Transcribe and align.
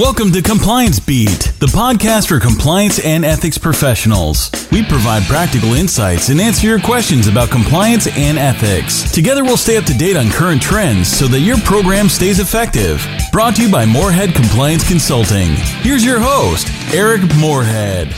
Welcome 0.00 0.32
to 0.32 0.40
Compliance 0.40 0.98
Beat, 0.98 1.52
the 1.58 1.66
podcast 1.66 2.28
for 2.28 2.40
compliance 2.40 3.04
and 3.04 3.22
ethics 3.22 3.58
professionals. 3.58 4.50
We 4.72 4.82
provide 4.82 5.24
practical 5.24 5.74
insights 5.74 6.30
and 6.30 6.40
answer 6.40 6.66
your 6.66 6.80
questions 6.80 7.26
about 7.26 7.50
compliance 7.50 8.06
and 8.16 8.38
ethics. 8.38 9.12
Together, 9.12 9.44
we'll 9.44 9.58
stay 9.58 9.76
up 9.76 9.84
to 9.84 9.92
date 9.92 10.16
on 10.16 10.30
current 10.30 10.62
trends 10.62 11.14
so 11.14 11.26
that 11.26 11.40
your 11.40 11.58
program 11.58 12.08
stays 12.08 12.40
effective. 12.40 13.06
Brought 13.30 13.56
to 13.56 13.62
you 13.66 13.70
by 13.70 13.84
Moorhead 13.84 14.34
Compliance 14.34 14.88
Consulting. 14.88 15.50
Here's 15.82 16.02
your 16.02 16.18
host, 16.18 16.68
Eric 16.94 17.20
Moorhead. 17.38 18.14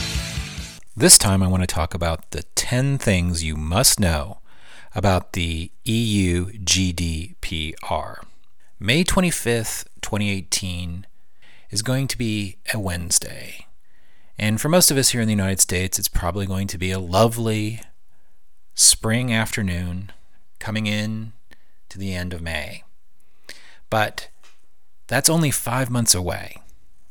This 0.95 1.17
time, 1.17 1.43
I 1.43 1.47
want 1.47 1.63
to 1.63 1.67
talk 1.67 1.93
about 1.93 2.31
the 2.31 2.43
10 2.55 2.97
things 2.97 3.43
you 3.43 3.57
must 3.57 3.99
know 3.99 4.39
about 4.95 5.33
the 5.33 5.69
EU 5.83 6.45
GDPR. 6.45 8.23
May 8.79 9.03
25th, 9.03 9.83
2018 10.01 11.07
is 11.73 11.81
going 11.81 12.07
to 12.07 12.19
be 12.19 12.57
a 12.71 12.79
Wednesday. 12.79 13.65
And 14.37 14.61
for 14.61 14.69
most 14.69 14.91
of 14.91 14.97
us 14.97 15.09
here 15.09 15.21
in 15.21 15.27
the 15.27 15.33
United 15.33 15.59
States, 15.59 15.97
it's 15.97 16.07
probably 16.07 16.45
going 16.45 16.67
to 16.67 16.77
be 16.77 16.91
a 16.91 16.99
lovely 16.99 17.81
spring 18.75 19.33
afternoon 19.33 20.11
coming 20.59 20.85
in 20.85 21.33
to 21.89 21.97
the 21.97 22.13
end 22.13 22.31
of 22.31 22.43
May. 22.43 22.83
But 23.89 24.29
that's 25.07 25.31
only 25.31 25.49
five 25.49 25.89
months 25.89 26.13
away. 26.13 26.57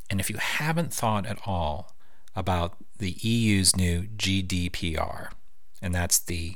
And 0.09 0.21
if 0.21 0.31
you 0.31 0.37
haven't 0.37 0.93
thought 0.93 1.27
at 1.27 1.41
all 1.45 1.97
about 2.37 2.77
the 2.99 3.17
EU's 3.21 3.75
new 3.75 4.03
GDPR, 4.17 5.31
and 5.81 5.93
that's 5.93 6.21
the 6.21 6.55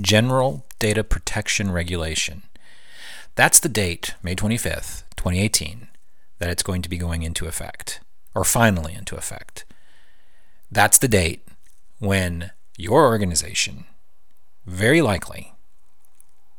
General 0.00 0.66
Data 0.80 1.04
Protection 1.04 1.70
Regulation, 1.70 2.42
that's 3.36 3.60
the 3.60 3.68
date, 3.68 4.16
May 4.24 4.34
25th, 4.34 5.04
2018, 5.16 5.86
that 6.38 6.50
it's 6.50 6.62
going 6.62 6.82
to 6.82 6.88
be 6.88 6.98
going 6.98 7.22
into 7.22 7.46
effect, 7.46 8.00
or 8.34 8.44
finally 8.44 8.94
into 8.94 9.16
effect. 9.16 9.64
That's 10.70 10.98
the 10.98 11.08
date 11.08 11.46
when 11.98 12.52
your 12.76 13.06
organization, 13.06 13.84
very 14.66 15.02
likely, 15.02 15.54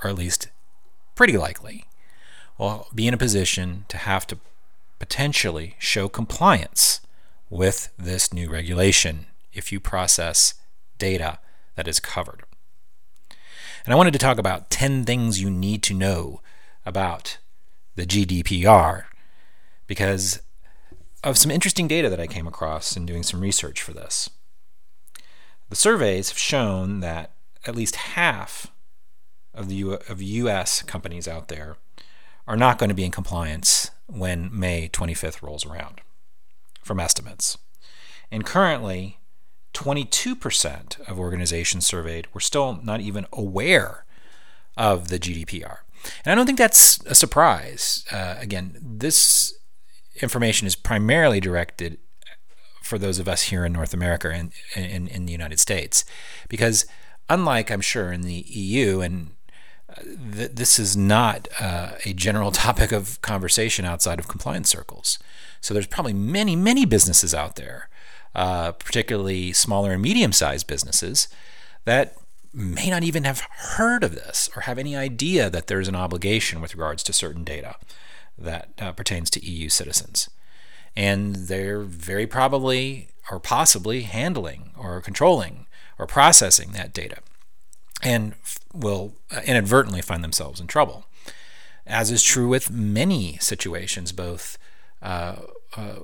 or 0.04 0.10
at 0.10 0.18
least 0.18 0.50
pretty 1.16 1.38
likely, 1.38 1.86
will 2.58 2.88
be 2.94 3.08
in 3.08 3.14
a 3.14 3.18
position 3.18 3.86
to 3.88 3.98
have 3.98 4.28
to 4.28 4.38
potentially 5.00 5.76
show 5.80 6.10
compliance 6.10 7.00
with 7.50 7.90
this 7.98 8.34
new 8.34 8.50
regulation 8.50 9.26
if 9.54 9.72
you 9.72 9.80
process 9.80 10.56
data 10.98 11.40
that 11.76 11.88
is 11.88 12.00
covered. 12.00 12.44
And 13.86 13.94
I 13.94 13.98
wanted 13.98 14.14
to 14.14 14.20
talk 14.20 14.38
about 14.38 14.70
10 14.70 15.06
things 15.06 15.42
you 15.42 15.50
need 15.50 15.82
to 15.84 15.94
know 15.94 16.42
about 16.86 17.38
the 17.96 18.06
GDPR 18.06 19.06
because 19.90 20.40
of 21.24 21.36
some 21.36 21.50
interesting 21.50 21.88
data 21.88 22.10
that 22.10 22.20
I 22.20 22.28
came 22.28 22.46
across 22.48 22.96
in 22.96 23.08
doing 23.08 23.24
some 23.24 23.42
research 23.42 23.82
for 23.82 23.92
this. 23.92 24.30
The 25.70 25.76
surveys 25.76 26.30
have 26.30 26.38
shown 26.38 27.00
that 27.00 27.32
at 27.66 27.76
least 27.76 27.96
half 27.96 28.68
of 29.52 29.68
the 29.68 29.76
U- 29.76 30.00
of 30.08 30.22
US 30.22 30.84
companies 30.84 31.28
out 31.28 31.48
there 31.48 31.76
are 32.48 32.56
not 32.56 32.78
going 32.78 32.90
to 32.90 32.96
be 32.96 33.04
in 33.04 33.12
compliance 33.12 33.90
when 34.06 34.50
May 34.58 34.90
25th 34.90 35.42
rolls 35.42 35.66
around 35.66 36.02
from 36.84 37.00
estimates. 37.00 37.58
And 38.32 38.46
currently 38.46 39.18
22% 39.74 41.00
of 41.10 41.20
organizations 41.20 41.88
surveyed 41.88 42.28
were 42.32 42.40
still 42.40 42.80
not 42.84 43.02
even 43.02 43.26
aware 43.34 44.06
of 44.78 45.08
the 45.08 45.18
GDPR. 45.18 45.80
And 46.24 46.32
I 46.32 46.36
don't 46.36 46.46
think 46.46 46.60
that's 46.60 47.04
a 47.06 47.16
surprise. 47.16 48.06
Uh, 48.12 48.36
again, 48.40 48.78
this 48.82 49.59
information 50.22 50.68
is 50.68 50.76
primarily 50.76 51.40
directed 51.40 51.98
for 52.82 52.98
those 52.98 53.20
of 53.20 53.28
us 53.28 53.44
here 53.44 53.66
in 53.66 53.74
North 53.74 53.94
America 53.94 54.30
and 54.30 54.52
in, 54.76 55.08
in, 55.08 55.26
the 55.26 55.32
United 55.32 55.60
States. 55.60 56.04
Because 56.48 56.86
unlike, 57.30 57.70
I'm 57.70 57.82
sure, 57.82 58.12
in 58.12 58.22
the 58.22 58.46
EU, 58.48 59.02
and 59.02 59.32
uh, 59.90 60.02
th- 60.34 60.52
this 60.54 60.80
is 60.80 60.98
not 60.98 61.48
uh, 61.60 61.92
a 62.04 62.14
general 62.14 62.52
topic 62.66 62.92
of 62.92 63.22
conversation 63.22 63.86
outside 63.86 64.20
of 64.20 64.28
compliance 64.28 64.70
circles. 64.70 65.20
So 65.62 65.74
there's 65.74 65.88
probably 65.88 66.14
many, 66.14 66.56
many 66.56 66.86
businesses 66.86 67.34
out 67.34 67.56
there, 67.56 67.90
uh, 68.34 68.72
particularly 68.72 69.54
smaller 69.54 69.92
and 69.92 70.02
medium 70.02 70.32
sized 70.32 70.68
businesses, 70.68 71.28
that 71.86 72.16
may 72.52 72.90
not 72.90 73.04
even 73.04 73.24
have 73.26 73.42
heard 73.76 74.04
of 74.04 74.16
this 74.16 74.50
or 74.56 74.64
have 74.64 74.80
any 74.80 74.96
idea 74.96 75.50
that 75.50 75.68
there's 75.68 75.88
an 75.88 75.96
obligation 75.96 76.62
with 76.62 76.74
regards 76.74 77.04
to 77.04 77.14
certain 77.14 77.44
data 77.44 77.76
that 78.40 78.70
uh, 78.80 78.92
pertains 78.92 79.30
to 79.32 79.46
EU 79.46 79.70
citizens. 79.70 80.30
And 80.96 81.36
they're 81.36 81.82
very 81.82 82.28
probably 82.28 83.10
or 83.32 83.40
possibly 83.40 84.02
handling 84.02 84.72
or 84.78 85.02
controlling 85.02 85.68
or 85.98 86.08
processing 86.08 86.72
that 86.72 86.94
data 86.94 87.18
and 88.02 88.34
will 88.74 89.14
uh, 89.32 89.42
inadvertently 89.46 90.02
find 90.02 90.24
themselves 90.24 90.60
in 90.60 90.68
trouble. 90.68 91.06
As 91.86 92.12
is 92.12 92.24
true 92.24 92.48
with 92.48 92.72
many 92.72 93.38
situations, 93.40 94.12
both 94.12 94.58
uh, 95.02 95.36
uh, 95.76 95.96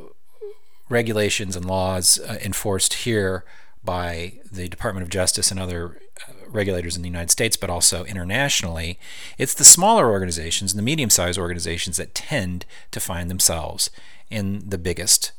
regulations 0.89 1.55
and 1.55 1.65
laws 1.65 2.19
uh, 2.19 2.37
enforced 2.43 2.93
here 2.93 3.45
by 3.83 4.39
the 4.51 4.67
Department 4.67 5.03
of 5.03 5.09
Justice 5.09 5.51
and 5.51 5.59
other 5.59 5.99
uh, 6.27 6.33
regulators 6.55 6.95
in 6.95 7.01
the 7.01 7.09
United 7.09 7.31
States, 7.31 7.57
but 7.57 7.69
also 7.69 8.03
internationally, 8.05 8.97
it's 9.37 9.53
the 9.53 9.63
smaller 9.63 10.09
organizations 10.09 10.71
and 10.71 10.79
the 10.79 10.83
medium 10.83 11.09
sized 11.09 11.37
organizations 11.37 11.97
that 11.97 12.15
tend 12.15 12.65
to 12.91 12.99
find 12.99 13.29
themselves 13.29 13.89
in 14.29 14.67
the 14.67 14.77
biggest 14.77 15.31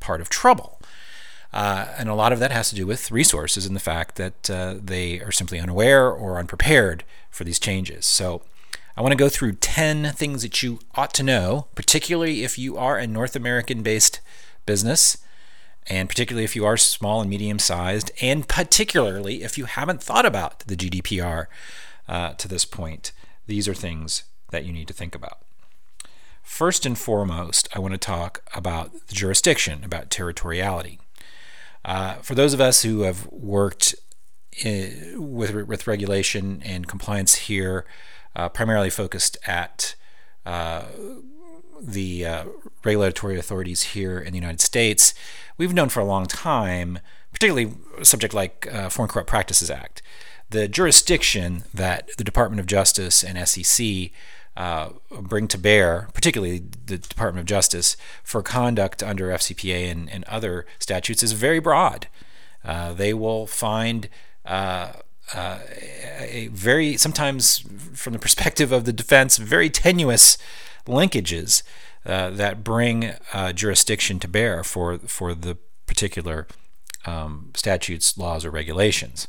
part 0.00 0.20
of 0.20 0.28
trouble. 0.28 0.80
Uh, 1.52 1.86
and 1.98 2.08
a 2.08 2.14
lot 2.14 2.32
of 2.32 2.40
that 2.40 2.50
has 2.50 2.68
to 2.68 2.74
do 2.74 2.86
with 2.86 3.10
resources 3.10 3.64
and 3.64 3.76
the 3.76 3.80
fact 3.80 4.16
that 4.16 4.50
uh, 4.50 4.74
they 4.82 5.20
are 5.20 5.30
simply 5.30 5.60
unaware 5.60 6.10
or 6.10 6.38
unprepared 6.38 7.04
for 7.30 7.44
these 7.44 7.58
changes. 7.58 8.06
So, 8.06 8.42
I 8.96 9.02
want 9.02 9.10
to 9.10 9.16
go 9.16 9.28
through 9.28 9.54
10 9.54 10.12
things 10.12 10.42
that 10.42 10.62
you 10.62 10.78
ought 10.94 11.12
to 11.14 11.24
know, 11.24 11.66
particularly 11.74 12.44
if 12.44 12.56
you 12.56 12.76
are 12.76 12.96
a 12.96 13.08
North 13.08 13.34
American 13.34 13.82
based 13.82 14.20
business 14.66 15.18
and 15.86 16.08
particularly 16.08 16.44
if 16.44 16.56
you 16.56 16.64
are 16.64 16.76
small 16.76 17.20
and 17.20 17.28
medium 17.28 17.58
sized, 17.58 18.10
and 18.20 18.48
particularly 18.48 19.42
if 19.42 19.58
you 19.58 19.66
haven't 19.66 20.02
thought 20.02 20.26
about 20.26 20.60
the 20.60 20.76
GDPR 20.76 21.46
uh, 22.08 22.32
to 22.34 22.48
this 22.48 22.64
point, 22.64 23.12
these 23.46 23.68
are 23.68 23.74
things 23.74 24.24
that 24.50 24.64
you 24.64 24.72
need 24.72 24.88
to 24.88 24.94
think 24.94 25.14
about. 25.14 25.38
First 26.42 26.86
and 26.86 26.96
foremost, 26.96 27.68
I 27.74 27.78
want 27.78 27.92
to 27.92 27.98
talk 27.98 28.42
about 28.54 28.92
the 29.08 29.14
jurisdiction, 29.14 29.82
about 29.82 30.10
territoriality. 30.10 30.98
Uh, 31.84 32.14
for 32.16 32.34
those 32.34 32.54
of 32.54 32.60
us 32.60 32.82
who 32.82 33.00
have 33.00 33.26
worked 33.26 33.94
in, 34.62 35.14
with, 35.16 35.54
with 35.66 35.86
regulation 35.86 36.62
and 36.64 36.86
compliance 36.86 37.34
here, 37.34 37.84
uh, 38.36 38.48
primarily 38.48 38.90
focused 38.90 39.36
at 39.46 39.94
uh, 40.46 40.84
the 41.80 42.26
uh, 42.26 42.44
regulatory 42.84 43.38
authorities 43.38 43.82
here 43.82 44.18
in 44.18 44.32
the 44.32 44.38
United 44.38 44.60
States, 44.60 45.14
we've 45.58 45.74
known 45.74 45.88
for 45.88 46.00
a 46.00 46.04
long 46.04 46.26
time, 46.26 46.98
particularly 47.32 47.74
a 47.98 48.04
subject 48.04 48.34
like 48.34 48.68
uh, 48.72 48.88
Foreign 48.88 49.08
Corrupt 49.08 49.28
Practices 49.28 49.70
Act, 49.70 50.02
the 50.50 50.68
jurisdiction 50.68 51.64
that 51.72 52.10
the 52.16 52.24
Department 52.24 52.60
of 52.60 52.66
Justice 52.66 53.24
and 53.24 53.48
SEC 53.48 54.10
uh, 54.56 54.90
bring 55.20 55.48
to 55.48 55.58
bear, 55.58 56.08
particularly 56.14 56.62
the 56.86 56.98
Department 56.98 57.40
of 57.40 57.46
Justice, 57.46 57.96
for 58.22 58.42
conduct 58.42 59.02
under 59.02 59.28
FCPA 59.28 59.90
and, 59.90 60.08
and 60.10 60.24
other 60.24 60.66
statutes 60.78 61.22
is 61.22 61.32
very 61.32 61.58
broad. 61.58 62.06
Uh, 62.64 62.92
they 62.94 63.12
will 63.12 63.46
find 63.46 64.08
uh, 64.46 64.92
uh, 65.34 65.58
a 66.18 66.48
very, 66.52 66.96
sometimes 66.96 67.64
from 67.94 68.12
the 68.12 68.18
perspective 68.18 68.72
of 68.72 68.84
the 68.84 68.92
defense, 68.92 69.36
very 69.38 69.70
tenuous 69.70 70.38
linkages 70.86 71.62
uh, 72.06 72.30
that 72.30 72.64
bring 72.64 73.12
uh, 73.32 73.52
jurisdiction 73.52 74.18
to 74.20 74.28
bear 74.28 74.62
for 74.62 74.98
for 74.98 75.34
the 75.34 75.56
particular 75.86 76.46
um, 77.06 77.50
statutes, 77.54 78.16
laws, 78.16 78.44
or 78.44 78.50
regulations. 78.50 79.28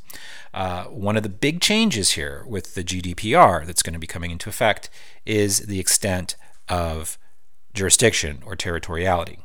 Uh, 0.53 0.85
one 0.85 1.17
of 1.17 1.23
the 1.23 1.29
big 1.29 1.59
changes 1.59 2.11
here 2.11 2.45
with 2.47 2.75
the 2.75 2.83
GDPR 2.83 3.65
that's 3.65 3.83
going 3.83 3.93
to 3.93 3.99
be 3.99 4.07
coming 4.07 4.31
into 4.31 4.49
effect 4.49 4.89
is 5.25 5.59
the 5.59 5.79
extent 5.79 6.35
of 6.69 7.17
jurisdiction 7.73 8.41
or 8.45 8.55
territoriality. 8.55 9.39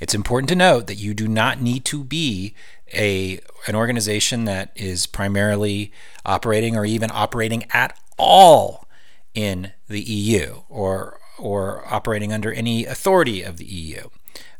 It's 0.00 0.14
important 0.14 0.48
to 0.48 0.56
note 0.56 0.86
that 0.86 0.96
you 0.96 1.14
do 1.14 1.28
not 1.28 1.60
need 1.60 1.84
to 1.86 2.02
be 2.02 2.54
a 2.92 3.40
an 3.66 3.74
organization 3.74 4.44
that 4.46 4.72
is 4.74 5.06
primarily 5.06 5.92
operating 6.24 6.76
or 6.76 6.84
even 6.84 7.10
operating 7.12 7.66
at 7.72 7.96
all 8.18 8.88
in 9.34 9.72
the 9.90 10.00
EU 10.00 10.62
or 10.68 11.20
or 11.38 11.82
operating 11.92 12.32
under 12.32 12.52
any 12.52 12.84
authority 12.84 13.42
of 13.42 13.56
the 13.56 13.64
EU 13.64 14.08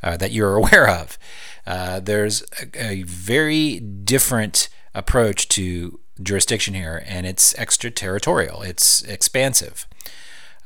uh, 0.03 0.17
that 0.17 0.33
you're 0.33 0.57
aware 0.63 0.89
of. 0.89 1.19
Uh, 1.67 2.01
there's 2.01 2.43
a, 2.61 2.85
a, 2.91 3.03
very 3.03 3.79
different 3.81 4.69
approach 4.95 5.47
to 5.49 6.01
jurisdiction 6.23 6.75
here, 6.75 7.03
and 7.07 7.27
it's 7.27 7.55
extraterritorial. 7.57 8.63
It's 8.63 9.03
expansive. 9.03 9.87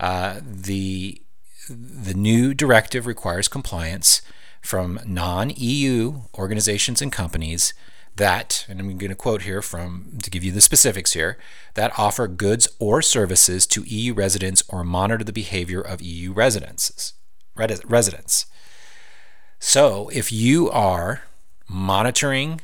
Uh, 0.00 0.40
the 0.44 1.20
the 1.68 2.14
new 2.14 2.54
directive 2.54 3.06
requires 3.06 3.48
compliance 3.48 4.22
from 4.60 5.00
non 5.04 5.50
EU 5.56 6.22
organizations 6.34 7.02
and 7.02 7.12
companies 7.12 7.74
that, 8.16 8.64
and 8.68 8.80
I'm 8.80 8.96
going 8.98 9.10
to 9.10 9.16
quote 9.16 9.42
here 9.42 9.60
from 9.60 10.18
to 10.22 10.30
give 10.30 10.44
you 10.44 10.52
the 10.52 10.60
specifics 10.60 11.14
here, 11.14 11.36
that 11.74 11.92
offer 11.98 12.28
goods 12.28 12.68
or 12.78 13.02
services 13.02 13.66
to 13.68 13.82
EU 13.82 14.14
residents 14.14 14.62
or 14.68 14.84
monitor 14.84 15.24
the 15.24 15.32
behavior 15.32 15.80
of 15.80 16.00
EU 16.00 16.32
residents. 16.32 17.14
Residents. 17.56 18.46
So 19.58 20.10
if 20.12 20.32
you 20.32 20.70
are 20.70 21.22
monitoring 21.68 22.60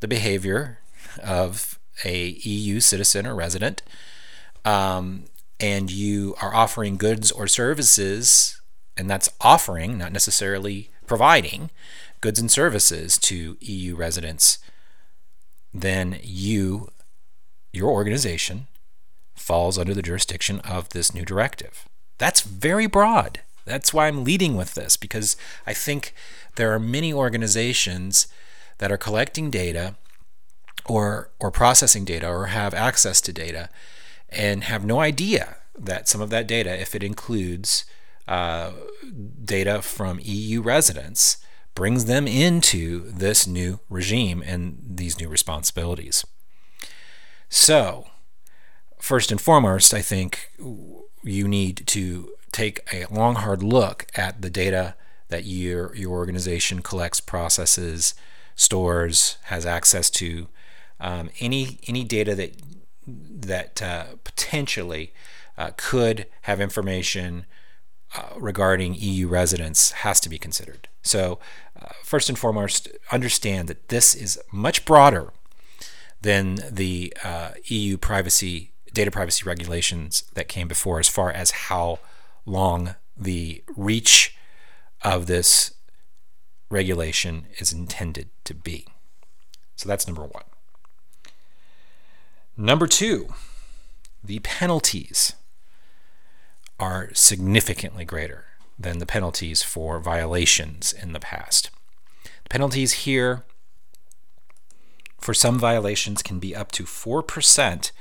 the 0.00 0.08
behavior 0.08 0.78
of 1.22 1.78
a 2.04 2.28
EU 2.28 2.80
citizen 2.80 3.26
or 3.26 3.34
resident, 3.34 3.82
um, 4.64 5.24
and 5.60 5.90
you 5.90 6.34
are 6.42 6.54
offering 6.54 6.96
goods 6.96 7.30
or 7.30 7.46
services, 7.46 8.60
and 8.96 9.08
that's 9.08 9.30
offering, 9.40 9.98
not 9.98 10.12
necessarily 10.12 10.90
providing, 11.06 11.70
goods 12.20 12.40
and 12.40 12.50
services 12.50 13.18
to 13.18 13.56
EU 13.60 13.94
residents, 13.94 14.58
then 15.72 16.18
you, 16.22 16.90
your 17.72 17.90
organization, 17.90 18.66
falls 19.34 19.78
under 19.78 19.94
the 19.94 20.02
jurisdiction 20.02 20.60
of 20.60 20.90
this 20.90 21.14
new 21.14 21.24
directive. 21.24 21.86
That's 22.18 22.42
very 22.42 22.86
broad. 22.86 23.40
That's 23.64 23.92
why 23.92 24.08
I'm 24.08 24.24
leading 24.24 24.56
with 24.56 24.74
this, 24.74 24.96
because 24.96 25.36
I 25.66 25.72
think 25.72 26.14
there 26.56 26.72
are 26.72 26.78
many 26.78 27.12
organizations 27.12 28.26
that 28.78 28.92
are 28.92 28.96
collecting 28.96 29.50
data 29.50 29.94
or, 30.86 31.30
or 31.38 31.50
processing 31.50 32.04
data 32.04 32.28
or 32.28 32.46
have 32.46 32.74
access 32.74 33.20
to 33.22 33.32
data 33.32 33.68
and 34.28 34.64
have 34.64 34.84
no 34.84 35.00
idea 35.00 35.56
that 35.78 36.08
some 36.08 36.20
of 36.20 36.30
that 36.30 36.46
data, 36.46 36.80
if 36.80 36.94
it 36.94 37.02
includes 37.02 37.84
uh, 38.28 38.72
data 39.44 39.82
from 39.82 40.20
EU 40.22 40.60
residents, 40.60 41.38
brings 41.74 42.04
them 42.04 42.26
into 42.26 43.10
this 43.10 43.46
new 43.46 43.80
regime 43.88 44.42
and 44.44 44.78
these 44.84 45.18
new 45.18 45.28
responsibilities. 45.28 46.24
So, 47.48 48.06
first 48.98 49.30
and 49.30 49.40
foremost, 49.40 49.94
I 49.94 50.02
think 50.02 50.50
you 51.22 51.48
need 51.48 51.86
to 51.86 52.32
take 52.52 52.80
a 52.92 53.06
long, 53.10 53.36
hard 53.36 53.62
look 53.62 54.06
at 54.14 54.42
the 54.42 54.50
data 54.50 54.94
that 55.28 55.44
your 55.44 55.94
your 55.96 56.12
organization 56.12 56.82
collects, 56.82 57.20
processes, 57.20 58.14
stores, 58.54 59.38
has 59.44 59.66
access 59.66 60.10
to. 60.10 60.48
Um, 61.00 61.30
any 61.40 61.80
any 61.88 62.04
data 62.04 62.34
that 62.34 62.54
that 63.06 63.82
uh, 63.82 64.04
potentially 64.24 65.12
uh, 65.58 65.70
could 65.76 66.26
have 66.42 66.60
information 66.60 67.46
uh, 68.14 68.28
regarding 68.36 68.94
EU 68.94 69.26
residents 69.26 69.92
has 69.92 70.20
to 70.20 70.28
be 70.28 70.38
considered. 70.38 70.88
So, 71.02 71.38
uh, 71.80 71.88
first 72.04 72.28
and 72.28 72.38
foremost, 72.38 72.88
understand 73.10 73.68
that 73.68 73.88
this 73.88 74.14
is 74.14 74.38
much 74.52 74.84
broader 74.84 75.32
than 76.20 76.60
the 76.70 77.12
uh, 77.24 77.50
EU 77.64 77.96
privacy 77.96 78.72
data 78.92 79.10
privacy 79.10 79.44
regulations 79.44 80.24
that 80.34 80.48
came 80.48 80.68
before, 80.68 80.98
as 80.98 81.08
far 81.08 81.30
as 81.30 81.50
how 81.50 81.98
long 82.44 82.94
the 83.16 83.62
reach 83.76 84.36
of 85.02 85.26
this 85.26 85.74
regulation 86.70 87.46
is 87.58 87.72
intended 87.72 88.28
to 88.44 88.54
be. 88.54 88.86
So 89.76 89.88
that's 89.88 90.06
number 90.06 90.22
one. 90.22 90.44
Number 92.56 92.86
two, 92.86 93.34
the 94.22 94.40
penalties 94.40 95.34
are 96.78 97.10
significantly 97.14 98.04
greater 98.04 98.44
than 98.82 98.98
the 98.98 99.06
penalties 99.06 99.62
for 99.62 99.98
violations 100.00 100.92
in 100.92 101.12
the 101.12 101.20
past. 101.20 101.70
The 102.24 102.50
penalties 102.50 102.92
here 103.04 103.44
for 105.18 105.34
some 105.34 105.58
violations 105.58 106.22
can 106.22 106.38
be 106.38 106.54
up 106.54 106.72
to 106.72 106.84
4% 106.84 107.92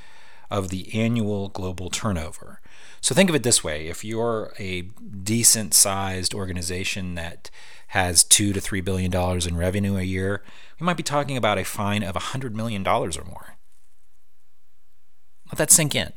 of 0.49 0.69
the 0.69 0.93
annual 0.93 1.47
global 1.49 1.89
turnover. 1.89 2.59
So 2.99 3.15
think 3.15 3.29
of 3.29 3.35
it 3.35 3.43
this 3.43 3.63
way 3.63 3.87
if 3.87 4.03
you're 4.03 4.53
a 4.59 4.81
decent 4.81 5.73
sized 5.73 6.33
organization 6.33 7.15
that 7.15 7.49
has 7.87 8.23
two 8.23 8.53
to 8.53 8.61
three 8.61 8.81
billion 8.81 9.11
dollars 9.11 9.47
in 9.47 9.57
revenue 9.57 9.97
a 9.97 10.03
year, 10.03 10.43
we 10.79 10.85
might 10.85 10.97
be 10.97 11.03
talking 11.03 11.37
about 11.37 11.57
a 11.57 11.63
fine 11.63 12.03
of 12.03 12.15
$100 12.15 12.53
million 12.53 12.85
or 12.87 13.09
more. 13.25 13.55
Let 15.47 15.57
that 15.57 15.71
sink 15.71 15.95
in. 15.95 16.13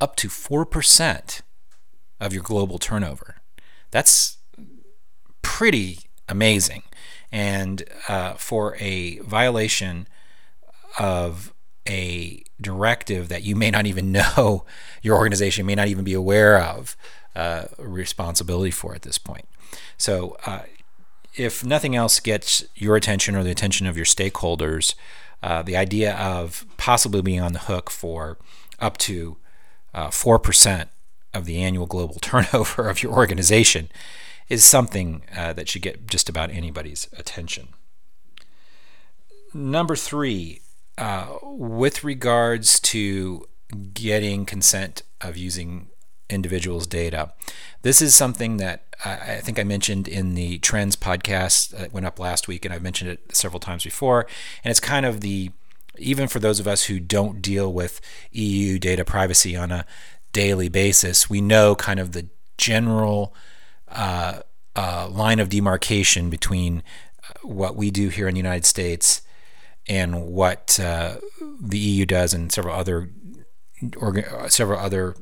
Up 0.00 0.16
to 0.16 0.28
4% 0.28 1.40
of 2.20 2.32
your 2.32 2.42
global 2.42 2.78
turnover. 2.78 3.36
That's 3.90 4.38
pretty 5.42 6.00
amazing. 6.28 6.82
And 7.30 7.84
uh, 8.08 8.34
for 8.34 8.76
a 8.76 9.18
violation 9.18 10.08
of 10.98 11.52
a 11.88 12.42
directive 12.60 13.28
that 13.28 13.42
you 13.42 13.56
may 13.56 13.70
not 13.70 13.86
even 13.86 14.12
know, 14.36 14.64
your 15.02 15.16
organization 15.16 15.66
may 15.66 15.74
not 15.74 15.88
even 15.88 16.04
be 16.04 16.14
aware 16.14 16.60
of 16.60 16.96
uh, 17.34 17.64
responsibility 17.78 18.70
for 18.70 18.94
at 18.94 19.02
this 19.02 19.18
point. 19.18 19.46
So, 19.96 20.36
uh, 20.46 20.62
if 21.36 21.64
nothing 21.64 21.94
else 21.94 22.18
gets 22.18 22.64
your 22.74 22.96
attention 22.96 23.36
or 23.36 23.44
the 23.44 23.50
attention 23.50 23.86
of 23.86 23.96
your 23.96 24.06
stakeholders, 24.06 24.94
uh, 25.40 25.62
the 25.62 25.76
idea 25.76 26.16
of 26.16 26.66
possibly 26.76 27.22
being 27.22 27.40
on 27.40 27.52
the 27.52 27.60
hook 27.60 27.90
for 27.90 28.38
up 28.80 28.98
to 28.98 29.36
uh, 29.94 30.08
4% 30.08 30.88
of 31.34 31.44
the 31.44 31.62
annual 31.62 31.86
global 31.86 32.14
turnover 32.20 32.88
of 32.88 33.02
your 33.02 33.12
organization 33.12 33.88
is 34.48 34.64
something 34.64 35.22
uh, 35.36 35.52
that 35.52 35.68
should 35.68 35.82
get 35.82 36.06
just 36.06 36.28
about 36.28 36.50
anybody's 36.50 37.08
attention. 37.16 37.68
Number 39.52 39.96
three, 39.96 40.62
uh, 40.96 41.36
with 41.42 42.02
regards 42.02 42.80
to 42.80 43.46
getting 43.92 44.46
consent 44.46 45.02
of 45.20 45.36
using 45.36 45.88
individuals' 46.30 46.86
data, 46.86 47.32
this 47.82 48.02
is 48.02 48.14
something 48.14 48.56
that 48.58 48.84
I, 49.04 49.12
I 49.12 49.40
think 49.40 49.58
I 49.58 49.64
mentioned 49.64 50.08
in 50.08 50.34
the 50.34 50.58
Trends 50.58 50.96
podcast 50.96 51.70
that 51.70 51.92
went 51.92 52.06
up 52.06 52.18
last 52.18 52.48
week, 52.48 52.64
and 52.64 52.74
I've 52.74 52.82
mentioned 52.82 53.10
it 53.10 53.36
several 53.36 53.60
times 53.60 53.84
before. 53.84 54.26
And 54.64 54.70
it's 54.70 54.80
kind 54.80 55.06
of 55.06 55.20
the 55.20 55.50
even 56.00 56.28
for 56.28 56.38
those 56.38 56.60
of 56.60 56.68
us 56.68 56.84
who 56.84 57.00
don't 57.00 57.42
deal 57.42 57.72
with 57.72 58.00
EU 58.30 58.78
data 58.78 59.04
privacy 59.04 59.56
on 59.56 59.72
a 59.72 59.84
daily 60.32 60.68
basis, 60.68 61.28
we 61.28 61.40
know 61.40 61.74
kind 61.74 62.00
of 62.00 62.12
the 62.12 62.28
general 62.56 63.34
uh, 63.88 64.40
uh, 64.76 65.08
line 65.08 65.40
of 65.40 65.48
demarcation 65.48 66.30
between 66.30 66.82
uh, 67.24 67.32
what 67.42 67.76
we 67.76 67.90
do 67.90 68.08
here 68.08 68.28
in 68.28 68.34
the 68.34 68.38
United 68.38 68.66
States 68.66 69.22
and 69.88 70.26
what 70.26 70.78
uh, 70.80 71.16
the 71.60 71.78
EU 71.78 72.04
does 72.04 72.34
and 72.34 72.52
several 72.52 72.74
other 72.74 73.10
orga- 73.82 74.50
several 74.50 74.78
other 74.78 75.14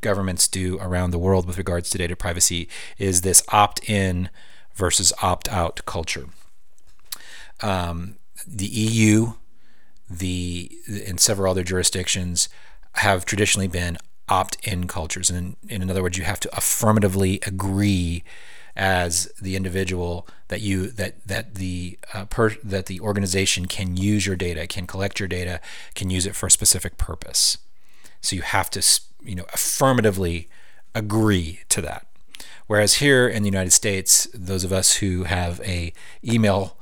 governments 0.00 0.48
do 0.48 0.78
around 0.80 1.10
the 1.10 1.18
world 1.18 1.46
with 1.46 1.58
regards 1.58 1.90
to 1.90 1.98
data 1.98 2.16
privacy 2.16 2.68
is 2.98 3.20
this 3.20 3.42
opt-in 3.48 4.28
versus 4.74 5.12
opt-out 5.22 5.84
culture. 5.86 6.26
Um, 7.62 8.16
the 8.46 8.66
EU, 8.66 9.34
the 10.10 10.70
and 11.06 11.18
several 11.18 11.50
other 11.50 11.64
jurisdictions 11.64 12.48
have 12.96 13.24
traditionally 13.24 13.68
been 13.68 13.96
opt-in 14.28 14.86
cultures, 14.86 15.30
and 15.30 15.56
in, 15.68 15.82
in 15.82 15.90
other 15.90 16.02
words, 16.02 16.18
you 16.18 16.24
have 16.24 16.40
to 16.40 16.56
affirmatively 16.56 17.40
agree 17.46 18.24
as 18.76 19.30
the 19.40 19.54
individual 19.54 20.26
that 20.48 20.60
you 20.60 20.88
that 20.88 21.14
that 21.26 21.54
the 21.54 21.98
uh, 22.12 22.24
per, 22.24 22.50
that 22.62 22.86
the 22.86 23.00
organization 23.00 23.66
can 23.66 23.96
use 23.96 24.26
your 24.26 24.36
data, 24.36 24.66
can 24.66 24.86
collect 24.86 25.20
your 25.20 25.28
data, 25.28 25.60
can 25.94 26.10
use 26.10 26.26
it 26.26 26.34
for 26.34 26.46
a 26.46 26.50
specific 26.50 26.96
purpose. 26.96 27.58
So 28.20 28.36
you 28.36 28.42
have 28.42 28.70
to 28.70 29.00
you 29.22 29.34
know 29.34 29.46
affirmatively 29.52 30.48
agree 30.94 31.60
to 31.68 31.80
that. 31.82 32.06
Whereas 32.66 32.94
here 32.94 33.28
in 33.28 33.42
the 33.42 33.48
United 33.48 33.72
States, 33.72 34.26
those 34.32 34.64
of 34.64 34.72
us 34.72 34.96
who 34.96 35.24
have 35.24 35.60
a 35.60 35.92
email 36.24 36.76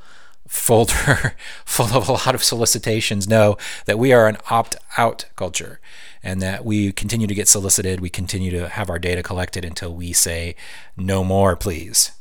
folder 0.46 1.34
full 1.64 1.96
of 1.96 2.08
a 2.08 2.12
lot 2.12 2.34
of 2.34 2.44
solicitations 2.44 3.28
know 3.28 3.56
that 3.87 3.99
we 3.99 4.12
are 4.12 4.28
an 4.28 4.37
opt-out 4.50 5.25
culture 5.34 5.80
and 6.22 6.40
that 6.40 6.64
we 6.64 6.92
continue 6.92 7.26
to 7.26 7.34
get 7.34 7.48
solicited. 7.48 8.00
We 8.00 8.10
continue 8.10 8.50
to 8.52 8.68
have 8.68 8.88
our 8.88 8.98
data 8.98 9.22
collected 9.22 9.64
until 9.64 9.94
we 9.94 10.12
say, 10.12 10.54
no 10.96 11.24
more, 11.24 11.56
please. 11.56 12.12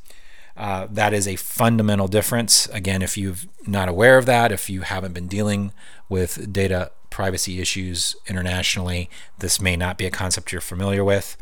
Uh, 0.58 0.88
that 0.92 1.14
is 1.14 1.28
a 1.28 1.36
fundamental 1.38 2.08
difference. 2.08 2.68
Again, 2.68 3.02
if 3.02 3.18
you're 3.18 3.36
not 3.66 3.90
aware 3.90 4.18
of 4.18 4.26
that, 4.26 4.52
if 4.52 4.70
you 4.70 4.82
haven't 4.82 5.14
been 5.14 5.28
dealing 5.28 5.72
with 6.10 6.52
data 6.52 6.92
privacy 7.10 7.60
issues 7.60 8.16
internationally, 8.28 9.10
this 9.40 9.62
may 9.62 9.76
not 9.76 9.98
be 9.98 10.06
a 10.06 10.12
concept 10.12 10.52
you're 10.52 10.62
familiar 10.62 11.04
with, 11.04 11.38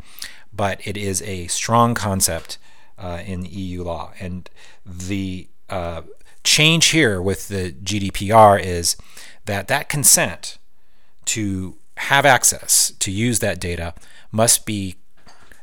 but 0.52 0.80
it 0.86 0.96
is 0.96 1.22
a 1.22 1.46
strong 1.48 1.94
concept 1.94 2.58
uh, 2.98 3.22
in 3.24 3.46
EU 3.46 3.82
law. 3.82 4.12
And 4.20 4.48
the 4.84 5.48
uh, 5.68 6.02
change 6.44 6.86
here 6.86 7.20
with 7.20 7.48
the 7.48 7.72
GDPR 7.72 8.62
is 8.62 8.96
that 9.46 9.68
that 9.68 9.88
consent 9.88 10.58
to 11.26 11.76
have 12.00 12.26
access 12.26 12.92
to 12.98 13.10
use 13.10 13.38
that 13.38 13.60
data 13.60 13.94
must 14.32 14.66
be 14.66 14.96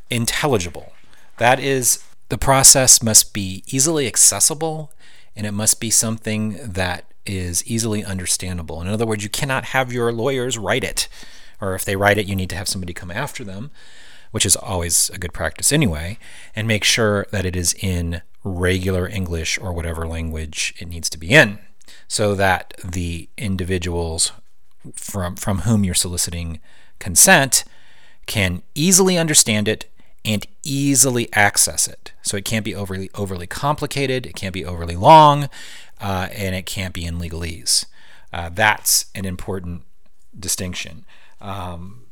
intelligible 0.10 0.94
That 1.38 1.60
is, 1.60 2.04
the 2.30 2.38
process 2.38 3.02
must 3.02 3.34
be 3.34 3.64
easily 3.68 4.08
accessible 4.08 4.92
and 5.36 5.46
it 5.46 5.52
must 5.52 5.80
be 5.80 5.90
something 5.92 6.58
that 6.62 7.06
is 7.26 7.66
easily 7.68 8.04
understandable. 8.04 8.82
In 8.82 8.88
other 8.88 9.06
words, 9.06 9.24
you 9.24 9.30
cannot 9.30 9.66
have 9.66 9.94
your 9.94 10.12
lawyers 10.12 10.58
write 10.58 10.84
it, 10.84 11.08
or 11.62 11.76
if 11.76 11.86
they 11.86 11.96
write 11.96 12.18
it, 12.18 12.26
you 12.26 12.36
need 12.36 12.50
to 12.50 12.56
have 12.56 12.68
somebody 12.68 12.94
come 12.94 13.12
after 13.12 13.44
them, 13.44 13.70
which 14.32 14.46
is 14.46 14.56
always 14.56 15.12
a 15.12 15.20
good 15.20 15.34
practice 15.34 15.72
anyway, 15.72 16.18
and 16.56 16.68
make 16.68 16.84
sure 16.84 17.28
that 17.32 17.46
it 17.46 17.56
is 17.56 17.76
in 17.76 18.22
regular 18.44 19.08
English 19.08 19.60
or 19.60 19.74
whatever 19.74 20.08
language 20.08 20.74
it 20.80 20.88
needs 20.88 21.10
to 21.12 21.20
be 21.20 21.30
in, 21.30 21.60
so 22.08 22.34
that 22.34 22.74
the 22.84 23.30
individuals 23.38 24.32
from, 24.96 25.36
from 25.36 25.60
whom 25.60 25.84
you're 25.84 25.94
soliciting 25.94 26.60
consent 27.00 27.64
can 28.26 28.62
easily 28.76 29.18
understand 29.18 29.68
it 29.68 29.90
and 30.26 30.46
easily 30.64 31.30
access 31.34 31.88
it. 31.88 32.12
So 32.22 32.36
it 32.36 32.44
can't 32.44 32.66
be 32.66 32.76
overly 32.76 33.10
overly 33.16 33.48
complicated, 33.48 34.26
it 34.26 34.36
can't 34.36 34.54
be 34.54 34.66
overly 34.66 34.98
long, 34.98 35.50
uh, 36.02 36.28
and 36.32 36.54
it 36.54 36.66
can't 36.66 36.94
be 36.94 37.06
in 37.06 37.18
legalese. 37.18 37.86
Uh, 38.34 38.50
that's 38.54 39.06
an 39.16 39.26
important 39.26 39.84
distinction, 40.38 41.06
um, 41.40 42.04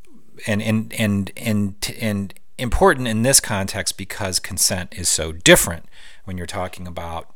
and 0.48 0.62
and 0.62 0.94
and 0.98 1.32
and 1.36 1.96
and 2.00 2.34
important 2.58 3.08
in 3.10 3.24
this 3.24 3.42
context 3.42 3.98
because 3.98 4.40
consent 4.40 4.94
is 4.98 5.10
so 5.10 5.34
different 5.34 5.86
when 6.24 6.38
you're 6.38 6.48
talking 6.48 6.88
about 6.88 7.36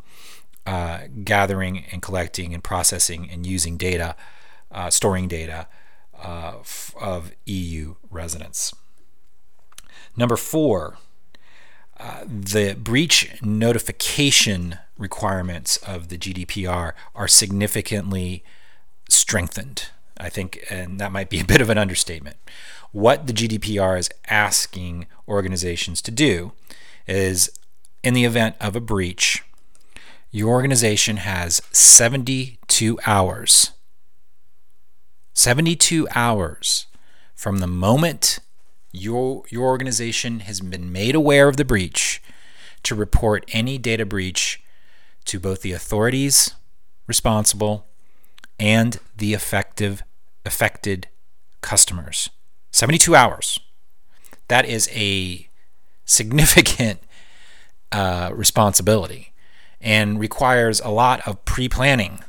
uh, 0.65 0.99
gathering 1.25 1.85
and 1.91 2.01
collecting 2.01 2.53
and 2.53 2.63
processing 2.63 3.29
and 3.29 3.45
using 3.45 3.75
data, 3.75 4.15
uh, 4.71 4.89
storing 4.89 5.27
data 5.27 5.67
uh, 6.21 6.55
f- 6.59 6.93
of 6.99 7.31
EU 7.45 7.95
residents. 8.09 8.73
Number 10.15 10.35
four, 10.35 10.97
uh, 11.97 12.23
the 12.25 12.75
breach 12.75 13.41
notification 13.41 14.79
requirements 14.97 15.77
of 15.77 16.09
the 16.09 16.17
GDPR 16.17 16.93
are 17.15 17.27
significantly 17.27 18.43
strengthened. 19.09 19.89
I 20.19 20.29
think, 20.29 20.59
and 20.69 20.99
that 20.99 21.13
might 21.13 21.29
be 21.29 21.39
a 21.39 21.45
bit 21.45 21.61
of 21.61 21.69
an 21.69 21.77
understatement. 21.77 22.35
What 22.91 23.27
the 23.27 23.33
GDPR 23.33 23.97
is 23.97 24.09
asking 24.29 25.07
organizations 25.27 26.01
to 26.01 26.11
do 26.11 26.51
is, 27.07 27.49
in 28.03 28.13
the 28.13 28.25
event 28.25 28.55
of 28.59 28.75
a 28.75 28.81
breach, 28.81 29.43
your 30.31 30.49
organization 30.49 31.17
has 31.17 31.61
72 31.71 32.99
hours. 33.05 33.71
72 35.33 36.07
hours 36.13 36.87
from 37.35 37.59
the 37.59 37.67
moment 37.67 38.39
your, 38.91 39.43
your 39.49 39.65
organization 39.65 40.41
has 40.41 40.61
been 40.61 40.91
made 40.91 41.15
aware 41.15 41.47
of 41.47 41.57
the 41.57 41.65
breach 41.65 42.21
to 42.83 42.95
report 42.95 43.45
any 43.53 43.77
data 43.77 44.05
breach 44.05 44.61
to 45.25 45.39
both 45.39 45.61
the 45.61 45.71
authorities 45.71 46.55
responsible 47.07 47.87
and 48.59 48.99
the 49.15 49.33
effective 49.33 50.03
affected 50.45 51.07
customers. 51.61 52.29
72 52.71 53.15
hours. 53.15 53.59
That 54.47 54.65
is 54.65 54.89
a 54.93 55.47
significant 56.05 56.99
uh, 57.91 58.31
responsibility 58.33 59.33
and 59.81 60.19
requires 60.19 60.79
a 60.81 60.89
lot 60.89 61.25
of 61.27 61.43
pre 61.45 61.69
planning 61.69 62.23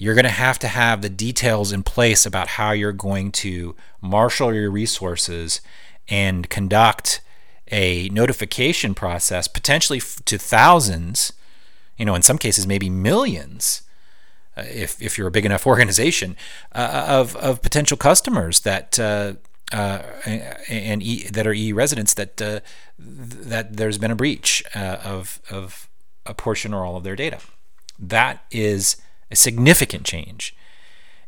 you're 0.00 0.14
going 0.14 0.24
to 0.24 0.30
have 0.30 0.58
to 0.58 0.68
have 0.68 1.02
the 1.02 1.10
details 1.10 1.72
in 1.72 1.82
place 1.82 2.24
about 2.24 2.48
how 2.48 2.72
you're 2.72 2.90
going 2.90 3.30
to 3.30 3.76
marshal 4.00 4.54
your 4.54 4.70
resources 4.70 5.60
and 6.08 6.48
conduct 6.48 7.20
a 7.70 8.08
notification 8.08 8.94
process 8.94 9.46
potentially 9.46 10.00
to 10.24 10.38
thousands 10.38 11.34
you 11.98 12.04
know 12.06 12.14
in 12.14 12.22
some 12.22 12.38
cases 12.38 12.66
maybe 12.66 12.88
millions 12.88 13.82
uh, 14.56 14.62
if, 14.62 15.00
if 15.02 15.18
you're 15.18 15.28
a 15.28 15.30
big 15.30 15.44
enough 15.44 15.66
organization 15.74 16.34
uh, 16.74 17.04
of, 17.06 17.36
of 17.36 17.60
potential 17.60 17.96
customers 17.96 18.60
that 18.60 18.98
uh, 18.98 19.34
uh, 19.72 20.02
and 20.68 21.02
e, 21.02 21.28
that 21.28 21.46
are 21.46 21.52
e 21.52 21.72
residents 21.72 22.14
that 22.14 22.42
uh, 22.42 22.58
that 22.98 23.76
there's 23.76 23.98
been 23.98 24.10
a 24.10 24.16
breach 24.16 24.64
uh, 24.74 24.96
of 25.04 25.40
of 25.48 25.88
a 26.26 26.34
portion 26.34 26.74
or 26.74 26.84
all 26.84 26.96
of 26.96 27.04
their 27.04 27.14
data. 27.14 27.38
That 27.96 28.44
is 28.50 28.96
a 29.30 29.36
significant 29.36 30.04
change. 30.04 30.54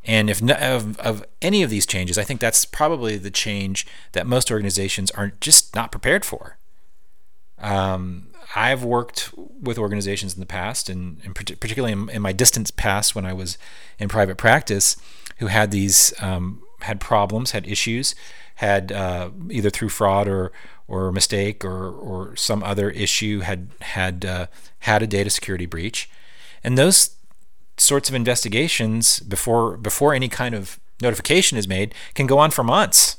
And 0.04 0.28
if 0.28 0.42
no, 0.42 0.54
of, 0.54 0.98
of 0.98 1.24
any 1.40 1.62
of 1.62 1.70
these 1.70 1.86
changes, 1.86 2.18
I 2.18 2.24
think 2.24 2.40
that's 2.40 2.64
probably 2.64 3.16
the 3.16 3.30
change 3.30 3.86
that 4.12 4.26
most 4.26 4.50
organizations 4.50 5.10
are 5.12 5.32
just 5.40 5.74
not 5.74 5.92
prepared 5.92 6.24
for. 6.24 6.58
Um, 7.58 8.28
I've 8.56 8.82
worked 8.82 9.32
with 9.36 9.78
organizations 9.78 10.34
in 10.34 10.40
the 10.40 10.46
past, 10.46 10.88
and, 10.88 11.20
and 11.24 11.34
particularly 11.34 11.92
in, 11.92 12.08
in, 12.08 12.20
my 12.20 12.32
distant 12.32 12.74
past 12.76 13.14
when 13.14 13.24
I 13.24 13.32
was 13.32 13.56
in 13.98 14.08
private 14.08 14.36
practice, 14.36 14.96
who 15.38 15.46
had 15.46 15.70
these 15.70 16.12
um, 16.20 16.62
had 16.80 16.98
problems, 17.00 17.52
had 17.52 17.66
issues, 17.66 18.16
had 18.56 18.90
uh, 18.90 19.30
either 19.50 19.70
through 19.70 19.90
fraud 19.90 20.28
or 20.28 20.52
or 20.88 21.12
mistake 21.12 21.64
or 21.64 21.88
or 21.88 22.36
some 22.36 22.62
other 22.64 22.90
issue 22.90 23.40
had 23.40 23.68
had 23.80 24.24
uh, 24.24 24.46
had 24.80 25.02
a 25.02 25.06
data 25.06 25.30
security 25.30 25.66
breach, 25.66 26.10
and 26.64 26.76
those 26.76 27.16
sorts 27.82 28.08
of 28.08 28.14
investigations 28.14 29.20
before 29.20 29.76
before 29.76 30.14
any 30.14 30.28
kind 30.28 30.54
of 30.54 30.78
notification 31.00 31.58
is 31.58 31.68
made 31.68 31.94
can 32.14 32.26
go 32.26 32.38
on 32.38 32.50
for 32.50 32.62
months. 32.62 33.16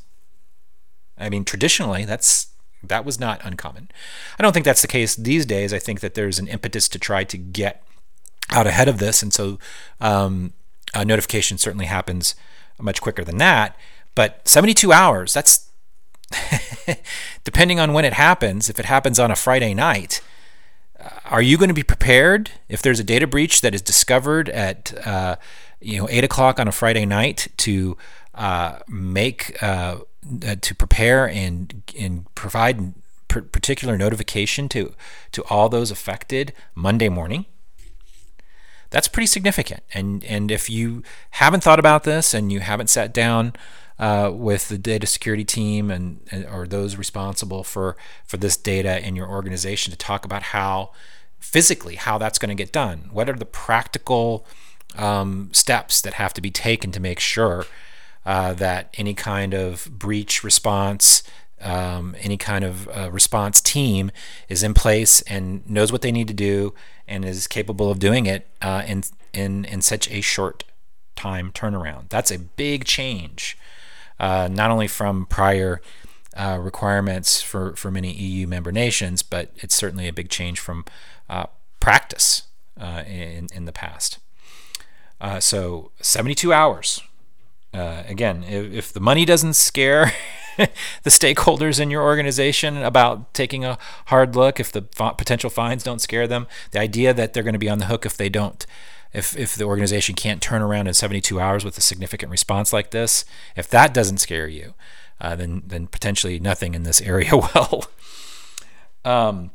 I 1.17 1.29
mean, 1.29 1.46
traditionally, 1.46 2.05
that's 2.05 2.48
that 2.84 3.05
was 3.05 3.20
not 3.20 3.39
uncommon. 3.43 3.89
I 4.38 4.43
don't 4.43 4.53
think 4.53 4.65
that's 4.65 4.82
the 4.82 4.88
case 4.88 5.15
these 5.15 5.46
days. 5.46 5.74
I 5.74 5.79
think 5.79 6.01
that 6.01 6.15
there's 6.15 6.39
an 6.39 6.48
impetus 6.48 6.89
to 6.89 7.00
try 7.00 7.24
to 7.24 7.38
get 7.38 7.84
out 8.50 8.67
ahead 8.67 8.88
of 8.88 8.98
this, 8.98 9.24
and 9.24 9.34
so 9.34 9.60
um, 10.01 10.53
a 10.93 11.05
notification 11.05 11.58
certainly 11.58 11.86
happens 11.86 12.36
much 12.79 13.01
quicker 13.01 13.24
than 13.24 13.38
that. 13.38 13.77
But 14.15 14.48
72 14.48 14.91
hours—that's 14.91 15.70
depending 17.43 17.79
on 17.79 17.93
when 17.93 18.05
it 18.05 18.13
happens. 18.13 18.70
If 18.70 18.79
it 18.79 18.86
happens 18.86 19.20
on 19.20 19.32
a 19.32 19.36
Friday 19.36 19.74
night, 19.74 20.22
are 21.25 21.41
you 21.41 21.57
going 21.57 21.69
to 21.69 21.74
be 21.74 21.83
prepared 21.83 22.51
if 22.69 22.81
there's 22.81 23.00
a 23.00 23.03
data 23.03 23.27
breach 23.27 23.62
that 23.62 23.74
is 23.74 23.81
discovered 23.81 24.50
at 24.50 24.93
uh, 25.05 25.36
you 25.79 25.98
know 25.98 26.07
eight 26.10 26.24
o'clock 26.24 26.60
on 26.60 26.67
a 26.67 26.72
Friday 26.72 27.05
night 27.05 27.48
to 27.57 27.98
uh, 28.36 28.79
make 28.88 29.62
uh, 29.62 29.98
to 30.62 30.75
prepare 30.75 31.27
and 31.27 31.83
and 32.00 32.33
provide 32.36 32.93
particular 33.27 33.98
notification 33.98 34.69
to 34.69 34.93
to 35.31 35.43
all 35.50 35.69
those 35.69 35.91
affected 35.91 36.53
Monday 36.75 37.10
morning? 37.10 37.45
That's 38.89 39.07
pretty 39.07 39.27
significant. 39.27 39.81
And 39.93 40.24
and 40.25 40.51
if 40.51 40.69
you 40.69 41.03
haven't 41.31 41.63
thought 41.63 41.79
about 41.79 42.03
this 42.03 42.33
and 42.33 42.51
you 42.51 42.60
haven't 42.60 42.89
sat 42.89 43.13
down 43.13 43.53
uh, 44.00 44.31
with 44.33 44.69
the 44.69 44.77
data 44.77 45.05
security 45.05 45.43
team 45.45 45.91
and, 45.91 46.19
and, 46.31 46.45
or 46.47 46.67
those 46.67 46.95
responsible 46.95 47.63
for 47.63 47.95
for 48.25 48.38
this 48.38 48.57
data 48.57 49.05
in 49.05 49.15
your 49.15 49.27
organization 49.27 49.91
to 49.91 49.97
talk 49.97 50.25
about 50.25 50.43
how 50.43 50.91
physically 51.39 51.95
how 51.95 52.17
that's 52.17 52.39
going 52.39 52.55
to 52.55 52.62
get 52.62 52.71
done. 52.71 53.09
What 53.12 53.29
are 53.29 53.35
the 53.35 53.45
practical 53.45 54.45
um, 54.95 55.50
steps 55.51 56.01
that 56.01 56.15
have 56.15 56.33
to 56.33 56.41
be 56.41 56.51
taken 56.51 56.91
to 56.91 57.00
make 57.00 57.19
sure 57.19 57.65
uh, 58.25 58.53
that 58.53 58.93
any 58.97 59.13
kind 59.13 59.53
of 59.53 59.88
breach 59.91 60.43
response, 60.43 61.23
um, 61.62 62.15
any 62.19 62.38
kind 62.38 62.63
of 62.63 62.88
uh, 62.89 63.12
response 63.12 63.59
team 63.59 64.12
is 64.47 64.63
in 64.63 64.73
place 64.73 65.21
and 65.23 65.69
knows 65.69 65.91
what 65.91 66.01
they 66.01 66.12
need 66.12 66.27
to 66.27 66.33
do 66.33 66.73
and 67.07 67.25
is 67.25 67.47
capable 67.47 67.91
of 67.91 68.00
doing 68.00 68.25
it 68.25 68.47
uh, 68.62 68.83
in 68.88 69.03
in 69.33 69.65
in 69.65 69.81
such 69.81 70.09
a 70.09 70.21
short 70.21 70.63
time 71.15 71.51
turnaround. 71.51 72.09
That's 72.09 72.31
a 72.31 72.39
big 72.39 72.85
change 72.85 73.57
uh, 74.20 74.48
not 74.51 74.72
only 74.72 74.88
from 74.88 75.25
prior 75.25 75.82
uh, 76.36 76.58
requirements 76.60 77.41
for, 77.41 77.75
for 77.75 77.91
many 77.91 78.12
EU 78.12 78.48
member 78.48 78.72
nations, 78.72 79.22
but 79.22 79.51
it's 79.58 79.75
certainly 79.75 80.08
a 80.08 80.13
big 80.13 80.29
change 80.29 80.60
from 80.60 80.86
uh, 81.29 81.46
practice 81.79 82.43
uh, 82.79 83.03
in, 83.05 83.48
in 83.53 83.65
the 83.65 83.72
past. 83.72 84.20
Uh, 85.22 85.39
so 85.39 85.91
72 86.01 86.51
hours. 86.51 87.01
Again, 87.75 88.43
if, 88.43 88.74
if, 88.74 88.93
the 88.93 89.00
money 89.00 89.25
doesn't 89.25 89.53
scare 89.53 90.12
the 90.58 91.10
stakeholders 91.10 91.79
in 91.79 91.89
your 91.89 92.03
organization 92.03 92.77
about 92.77 93.34
taking 93.34 93.65
a 93.65 93.79
hard 94.08 94.36
look, 94.36 94.60
if 94.60 94.72
the 94.72 94.84
potential 94.84 95.50
fines 95.50 95.84
don't 95.84 96.00
scare 96.00 96.27
them, 96.27 96.46
the 96.72 96.79
idea 96.79 97.13
that 97.15 97.34
they're 97.34 97.41
going 97.41 97.53
to 97.53 97.60
be 97.60 97.70
on 97.70 97.79
the 97.79 97.88
hook 97.88 98.05
if 98.05 98.15
they 98.15 98.29
don't 98.29 98.65
if 99.13 99.38
if 99.38 99.55
the 99.55 99.65
organization 99.65 100.15
can't 100.15 100.41
turn 100.41 100.62
around 100.62 100.88
in 100.88 100.93
72 100.93 101.39
hours 101.39 101.63
with 101.63 101.77
a 101.77 101.82
significant 101.82 102.32
response 102.32 102.74
like 102.74 102.91
this, 102.91 103.25
if 103.55 103.70
that 103.70 103.93
doesn't 103.93 104.17
scare 104.17 104.48
you, 104.48 104.74
uh, 105.22 105.36
then 105.36 105.63
then 105.65 105.88
potentially 105.88 106.39
nothing 106.39 106.75
in 106.75 106.84
this 106.84 107.01
area 107.01 107.32
will. 107.55 107.86
um, 109.05 109.51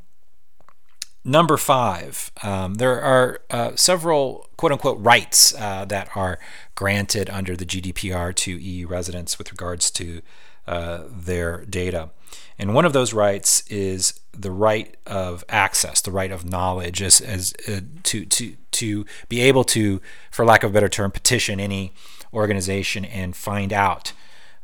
number 1.25 1.57
five, 1.57 2.31
um, 2.43 2.75
there 2.75 3.01
are 3.01 3.41
uh, 3.51 3.73
several 3.75 4.49
quote 4.57 4.73
unquote 4.73 4.99
rights 5.01 5.55
uh, 5.55 5.85
that 5.87 6.09
are 6.15 6.39
granted 6.75 7.29
under 7.29 7.57
the 7.57 7.67
GDPR 7.67 8.35
to 8.35 8.53
EU 8.53 8.87
residents 8.87 9.39
with 9.39 9.51
regards 9.51 9.91
to 9.93 10.23
uh, 10.67 11.05
their 11.11 11.65
data. 11.65 12.11
And 12.59 12.75
one 12.75 12.85
of 12.85 12.93
those 12.93 13.13
rights 13.13 13.63
is 13.69 14.21
the 14.33 14.51
right 14.51 14.97
of 15.07 15.45
access, 15.49 16.01
the 16.01 16.11
right 16.11 16.33
of 16.33 16.45
knowledge, 16.45 17.01
as, 17.03 17.21
as 17.21 17.55
uh, 17.69 17.81
to 18.05 18.25
to 18.27 18.57
to 18.73 19.07
be 19.29 19.41
able 19.41 19.65
to, 19.65 20.01
for 20.31 20.45
lack 20.45 20.63
of 20.63 20.71
a 20.71 20.75
better 20.75 20.89
term, 20.89 21.11
petition 21.11 21.61
any 21.61 21.93
organization 22.35 23.05
and 23.05 23.35
find 23.35 23.73
out 23.73 24.13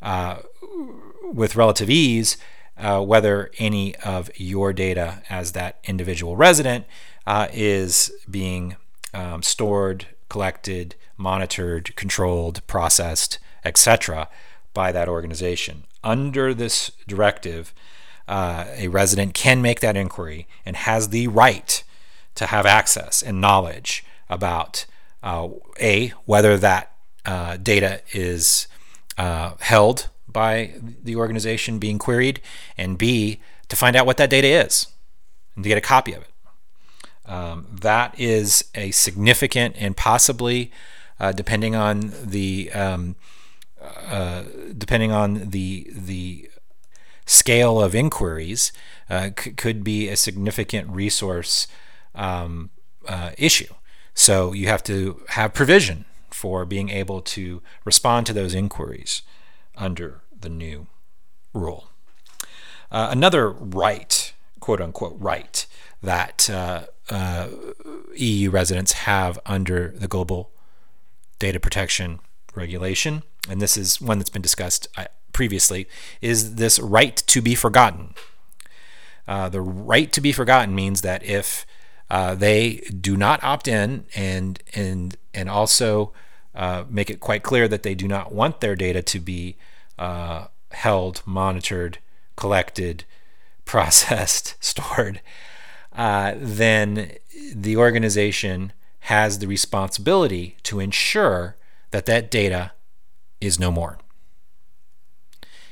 uh, 0.03 0.39
with 1.23 1.57
relative 1.57 1.89
ease 1.89 2.37
uh, 2.77 3.01
whether 3.01 3.51
any 3.59 3.95
of 3.97 4.31
your 4.37 4.73
data 4.73 5.23
as 5.31 5.53
that 5.53 5.79
individual 5.85 6.37
resident 6.37 6.85
uh, 7.27 7.49
is 7.53 8.13
being 8.31 8.77
um, 9.13 9.43
stored, 9.43 10.07
collected, 10.29 10.95
monitored, 11.17 11.95
controlled, 11.97 12.67
processed, 12.67 13.39
etc., 13.65 14.29
by 14.75 14.93
that 14.93 15.09
organization. 15.09 15.85
Under 16.03 16.53
this 16.53 16.91
directive, 17.07 17.73
uh, 18.29 18.67
a 18.75 18.89
resident 18.89 19.35
can 19.35 19.63
make 19.63 19.81
that 19.81 19.97
inquiry 19.97 20.47
and 20.67 20.77
has 20.77 21.09
the 21.09 21.29
right 21.29 21.83
to 22.35 22.47
have 22.47 22.67
access 22.67 23.23
and 23.23 23.41
knowledge 23.41 24.05
about 24.29 24.87
uh, 25.23 25.49
a 25.81 26.09
whether 26.27 26.59
that 26.59 26.93
uh, 27.25 27.57
data 27.57 28.03
is 28.13 28.67
uh, 29.17 29.53
held 29.61 30.09
by 30.29 30.75
the 31.03 31.17
organization 31.17 31.79
being 31.79 31.99
queried, 31.99 32.41
and 32.77 32.99
b 32.99 33.41
to 33.69 33.77
find 33.77 33.97
out 33.97 34.05
what 34.05 34.17
that 34.17 34.29
data 34.29 34.49
is 34.49 34.89
and 35.55 35.63
to 35.63 35.69
get 35.69 35.79
a 35.79 35.81
copy 35.81 36.13
of 36.13 36.23
it. 36.23 36.31
Um, 37.27 37.67
that 37.81 38.19
is 38.19 38.65
a 38.75 38.91
significant 38.91 39.77
and 39.79 39.97
possibly, 39.97 40.71
uh, 41.19 41.33
depending 41.33 41.75
on 41.75 42.13
the 42.23 42.71
um, 42.73 43.17
depending 44.77 45.13
on 45.13 45.51
the 45.51 45.91
the 45.93 46.51
scale 47.27 47.81
of 47.81 47.95
inquiries, 47.95 48.73
uh, 49.09 49.31
c- 49.39 49.53
could 49.53 49.83
be 49.83 50.09
a 50.09 50.17
significant 50.17 50.89
resource 50.91 51.67
um, 52.15 52.71
uh, 53.09 53.31
issue. 53.39 53.73
So 54.15 54.53
you 54.53 54.69
have 54.69 54.83
to 54.85 55.23
have 55.31 55.55
provision 55.55 56.05
for 56.31 56.65
being 56.65 56.89
able 56.89 57.21
to 57.21 57.63
respond 57.85 58.27
to 58.27 58.33
those 58.33 58.55
inquiries 58.55 59.23
under 59.77 60.21
the 60.39 60.49
new 60.49 60.87
rule. 61.53 61.89
Uh, 62.91 63.09
another 63.11 63.51
right, 63.51 64.33
quote 64.61 64.81
unquote, 64.81 65.17
right 65.19 65.67
that 66.03 66.51
uh, 66.51 66.85
uh, 67.11 67.49
EU 68.15 68.51
residents 68.51 68.93
have 68.93 69.39
under 69.47 69.89
the 69.97 70.07
global 70.07 70.51
data 71.39 71.59
protection 71.59 72.21
regulation, 72.57 73.23
and 73.49 73.61
this 73.61 73.77
is 73.77 74.01
one 74.01 74.19
that's 74.19 74.31
been 74.31 74.43
discussed 74.43 74.89
uh, 74.97 75.07
previously, 75.33 75.87
is 76.21 76.55
this 76.57 76.79
right 76.79 77.17
to 77.17 77.43
be 77.43 77.55
forgotten. 77.55 78.15
Uh, 79.27 79.49
the 79.49 79.61
right 79.61 80.13
to 80.13 80.21
be 80.21 80.33
forgotten 80.33 80.75
means 80.75 81.01
that 81.03 81.25
if 81.25 81.67
uh, 82.11 82.35
they 82.35 82.77
do 83.01 83.17
not 83.17 83.43
opt 83.43 83.67
in 83.67 84.05
and 84.15 84.63
and 84.75 85.17
and 85.33 85.49
also 85.49 86.13
uh, 86.55 86.85
make 86.89 87.11
it 87.11 87.21
quite 87.21 87.43
clear 87.43 87.67
that 87.67 87.83
they 87.83 87.95
do 87.95 88.07
not 88.07 88.33
want 88.33 88.61
their 88.61 88.77
data 88.77 89.03
to 89.03 89.19
be 89.19 89.57
uh, 89.99 90.47
held, 90.71 91.23
monitored, 91.25 91.99
collected, 92.37 93.05
processed, 93.65 94.55
stored, 94.61 95.21
uh, 95.93 96.35
then 96.37 97.13
the 97.55 97.77
organization 97.77 98.73
has 99.01 99.39
the 99.39 99.47
responsibility 99.47 100.57
to 100.63 100.81
ensure 100.81 101.57
that 101.95 102.07
that 102.07 102.29
data 102.29 102.73
is 103.41 103.61
no 103.61 103.71
more. 103.71 103.99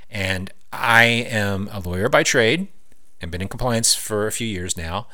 And 0.08 0.52
I 0.72 1.02
am 1.02 1.68
a 1.72 1.80
lawyer 1.80 2.08
by 2.08 2.22
trade 2.22 2.68
and 3.20 3.32
been 3.32 3.42
in 3.42 3.48
compliance 3.48 3.96
for 3.96 4.28
a 4.28 4.32
few 4.32 4.46
years 4.46 4.76
now. 4.76 5.08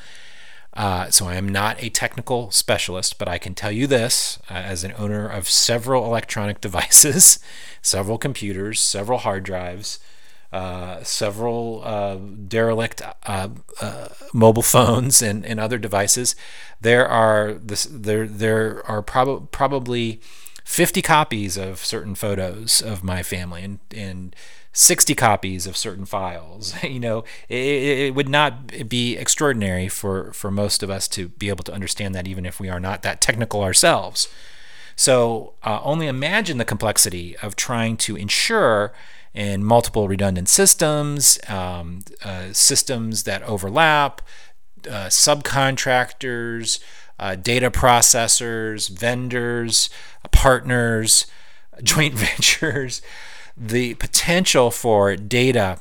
Uh, 0.74 1.10
so 1.10 1.26
I 1.26 1.36
am 1.36 1.48
not 1.48 1.82
a 1.82 1.88
technical 1.88 2.50
specialist, 2.50 3.16
but 3.18 3.26
I 3.26 3.38
can 3.38 3.54
tell 3.54 3.72
you 3.72 3.86
this 3.86 4.38
uh, 4.50 4.54
as 4.54 4.84
an 4.84 4.92
owner 4.98 5.26
of 5.26 5.48
several 5.48 6.04
electronic 6.04 6.60
devices, 6.66 7.38
several 7.80 8.18
computers, 8.18 8.78
several 8.78 9.20
hard 9.20 9.44
drives, 9.44 9.98
uh, 10.52 11.02
several 11.04 11.80
uh, 11.86 12.16
derelict 12.16 13.00
uh, 13.24 13.48
uh, 13.80 14.08
mobile 14.34 14.62
phones 14.62 15.22
and, 15.22 15.46
and 15.46 15.58
other 15.58 15.78
devices. 15.78 16.36
There 16.82 17.08
are 17.08 17.54
this, 17.54 17.88
there 17.90 18.26
there 18.26 18.86
are 18.86 19.00
prob- 19.00 19.50
probably 19.52 20.20
50 20.68 21.00
copies 21.00 21.56
of 21.56 21.82
certain 21.82 22.14
photos 22.14 22.82
of 22.82 23.02
my 23.02 23.22
family 23.22 23.64
and 23.64 23.78
and 23.90 24.36
60 24.74 25.14
copies 25.14 25.66
of 25.66 25.78
certain 25.78 26.04
files. 26.04 26.74
You 26.82 27.00
know, 27.00 27.24
it, 27.48 27.56
it, 27.56 28.14
would 28.14 28.28
not 28.28 28.88
be 28.88 29.16
extraordinary 29.16 29.88
for, 29.88 30.30
for 30.34 30.50
most 30.50 30.82
of 30.82 30.90
us 30.90 31.08
to 31.08 31.28
be 31.30 31.48
able 31.48 31.64
to 31.64 31.72
understand 31.72 32.14
that, 32.14 32.28
even 32.28 32.44
if 32.44 32.60
we 32.60 32.68
are 32.68 32.78
not 32.78 33.02
that 33.02 33.20
technical 33.22 33.62
ourselves. 33.62 34.28
So, 34.94 35.54
uh, 35.64 35.80
only 35.82 36.06
imagine 36.06 36.58
the 36.58 36.64
complexity 36.64 37.36
of 37.38 37.56
trying 37.56 37.96
to 37.98 38.14
ensure 38.16 38.92
in 39.34 39.64
multiple 39.64 40.06
redundant 40.06 40.48
systems, 40.48 41.40
um, 41.48 42.00
uh, 42.22 42.52
systems 42.52 43.22
that 43.24 43.42
overlap, 43.42 44.20
uh, 44.86 45.08
subcontractors, 45.08 46.78
uh, 47.18 47.34
data 47.34 47.70
processors, 47.70 48.88
vendors, 48.88 49.90
partners, 50.30 51.26
joint 51.82 52.14
ventures 52.26 53.02
the 53.58 53.94
potential 53.94 54.70
for 54.70 55.16
data 55.16 55.78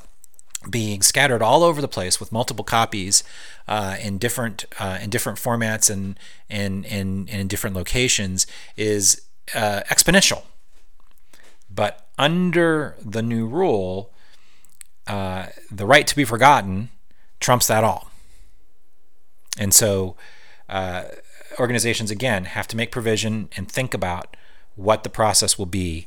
being 0.68 1.02
scattered 1.02 1.40
all 1.40 1.62
over 1.62 1.80
the 1.80 1.88
place 1.88 2.18
with 2.18 2.32
multiple 2.32 2.64
copies 2.64 3.22
uh, 3.68 3.96
in 4.02 4.18
different 4.18 4.64
uh, 4.80 4.98
in 5.00 5.08
different 5.08 5.38
formats 5.38 5.88
and, 5.88 6.18
and, 6.50 6.84
and 6.86 7.28
in 7.28 7.46
different 7.46 7.76
locations 7.76 8.46
is 8.76 9.22
uh, 9.54 9.82
exponential. 9.88 10.42
But 11.70 12.08
under 12.18 12.96
the 13.04 13.22
new 13.22 13.46
rule, 13.46 14.10
uh, 15.06 15.46
the 15.70 15.86
right 15.86 16.06
to 16.06 16.16
be 16.16 16.24
forgotten 16.24 16.90
trumps 17.38 17.68
that 17.68 17.84
all. 17.84 18.10
And 19.58 19.72
so 19.72 20.16
uh, 20.68 21.04
organizations, 21.58 22.10
again, 22.10 22.44
have 22.44 22.68
to 22.68 22.76
make 22.76 22.90
provision 22.90 23.48
and 23.56 23.70
think 23.70 23.94
about 23.94 24.36
what 24.76 25.02
the 25.02 25.10
process 25.10 25.58
will 25.58 25.66
be 25.66 26.06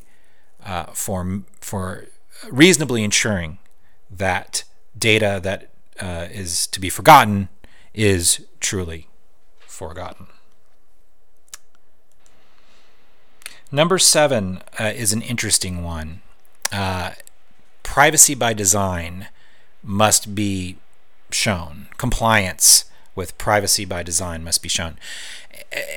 uh, 0.66 0.86
for 0.94 1.42
for 1.60 2.06
reasonably 2.50 3.04
ensuring 3.04 3.58
that 4.10 4.64
data 4.98 5.40
that 5.44 5.70
uh, 6.00 6.28
is 6.32 6.68
to 6.68 6.80
be 6.80 6.90
forgotten 6.90 7.50
is 7.94 8.46
truly 8.60 9.08
forgotten. 9.60 10.28
Number 13.72 13.98
seven 13.98 14.62
uh, 14.80 14.92
is 14.96 15.14
an 15.14 15.22
interesting 15.22 15.84
one. 15.84 16.22
Uh, 16.72 17.12
privacy 17.84 18.36
by 18.36 18.54
design 18.54 19.28
must 19.84 20.36
be 20.36 20.78
shown. 21.32 21.88
Compliance 21.98 22.86
with 23.16 23.38
privacy 23.38 23.86
by 23.86 24.04
design 24.04 24.44
must 24.44 24.62
be 24.62 24.70
shown. 24.70 24.98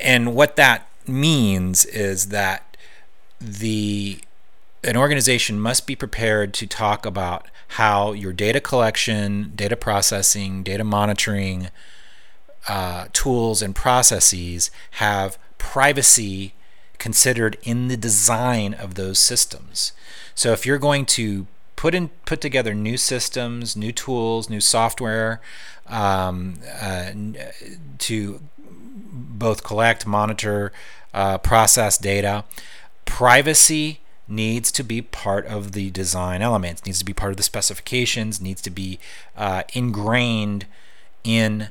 And 0.01 0.35
what 0.35 0.55
that 0.55 0.87
means 1.07 1.85
is 1.85 2.27
that 2.29 2.77
the 3.39 4.21
an 4.83 4.95
organization 4.95 5.59
must 5.59 5.87
be 5.87 5.95
prepared 5.95 6.53
to 6.53 6.67
talk 6.67 7.05
about 7.07 7.47
how 7.69 8.11
your 8.11 8.31
data 8.31 8.59
collection, 8.59 9.51
data 9.55 9.75
processing, 9.75 10.61
data 10.61 10.83
monitoring 10.83 11.69
uh, 12.67 13.07
tools 13.11 13.63
and 13.63 13.75
processes 13.75 14.69
have 14.91 15.39
privacy 15.57 16.53
considered 16.99 17.57
in 17.63 17.87
the 17.87 17.97
design 17.97 18.73
of 18.73 18.93
those 18.93 19.17
systems. 19.17 19.91
So 20.35 20.51
if 20.51 20.65
you're 20.65 20.77
going 20.77 21.05
to 21.07 21.47
put 21.85 21.93
in 21.93 22.09
put 22.25 22.41
together 22.41 22.73
new 22.73 22.97
systems, 22.97 23.75
new 23.75 23.91
tools, 23.91 24.49
new 24.49 24.59
software 24.59 25.39
um, 25.85 26.55
uh, 26.81 27.11
to 27.99 28.41
both 28.57 29.63
collect, 29.63 30.07
monitor, 30.07 30.71
uh, 31.13 31.37
process 31.37 31.99
data, 31.99 32.43
privacy 33.05 33.99
needs 34.27 34.71
to 34.71 34.81
be 34.81 34.99
part 34.99 35.45
of 35.45 35.73
the 35.73 35.91
design 35.91 36.41
elements, 36.41 36.83
needs 36.87 36.97
to 36.97 37.05
be 37.05 37.13
part 37.13 37.29
of 37.29 37.37
the 37.37 37.43
specifications, 37.43 38.41
needs 38.41 38.63
to 38.63 38.71
be 38.71 38.97
uh, 39.37 39.61
ingrained 39.75 40.65
in 41.23 41.67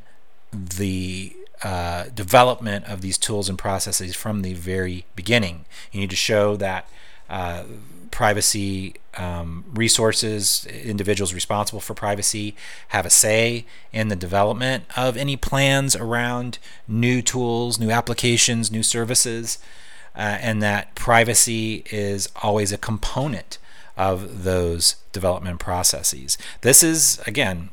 the 0.52 1.34
uh, 1.64 2.04
development 2.14 2.84
of 2.84 3.00
these 3.00 3.18
tools 3.18 3.48
and 3.48 3.58
processes 3.58 4.14
from 4.14 4.42
the 4.42 4.54
very 4.54 5.06
beginning. 5.16 5.64
You 5.90 6.02
need 6.02 6.10
to 6.10 6.16
show 6.30 6.54
that 6.54 6.88
uh, 7.28 7.64
privacy 8.14 8.94
um, 9.16 9.64
resources, 9.74 10.64
individuals 10.66 11.34
responsible 11.34 11.80
for 11.80 11.94
privacy, 11.94 12.54
have 12.88 13.04
a 13.04 13.10
say 13.10 13.66
in 13.92 14.08
the 14.08 14.16
development 14.16 14.84
of 14.96 15.16
any 15.16 15.36
plans 15.36 15.96
around 15.96 16.58
new 16.86 17.20
tools, 17.20 17.78
new 17.78 17.90
applications, 17.90 18.70
new 18.70 18.84
services 18.84 19.58
uh, 20.16 20.38
and 20.40 20.62
that 20.62 20.94
privacy 20.94 21.82
is 21.90 22.28
always 22.42 22.72
a 22.72 22.78
component 22.78 23.58
of 23.96 24.44
those 24.44 24.96
development 25.12 25.58
processes. 25.58 26.38
This 26.60 26.82
is, 26.82 27.20
again, 27.26 27.70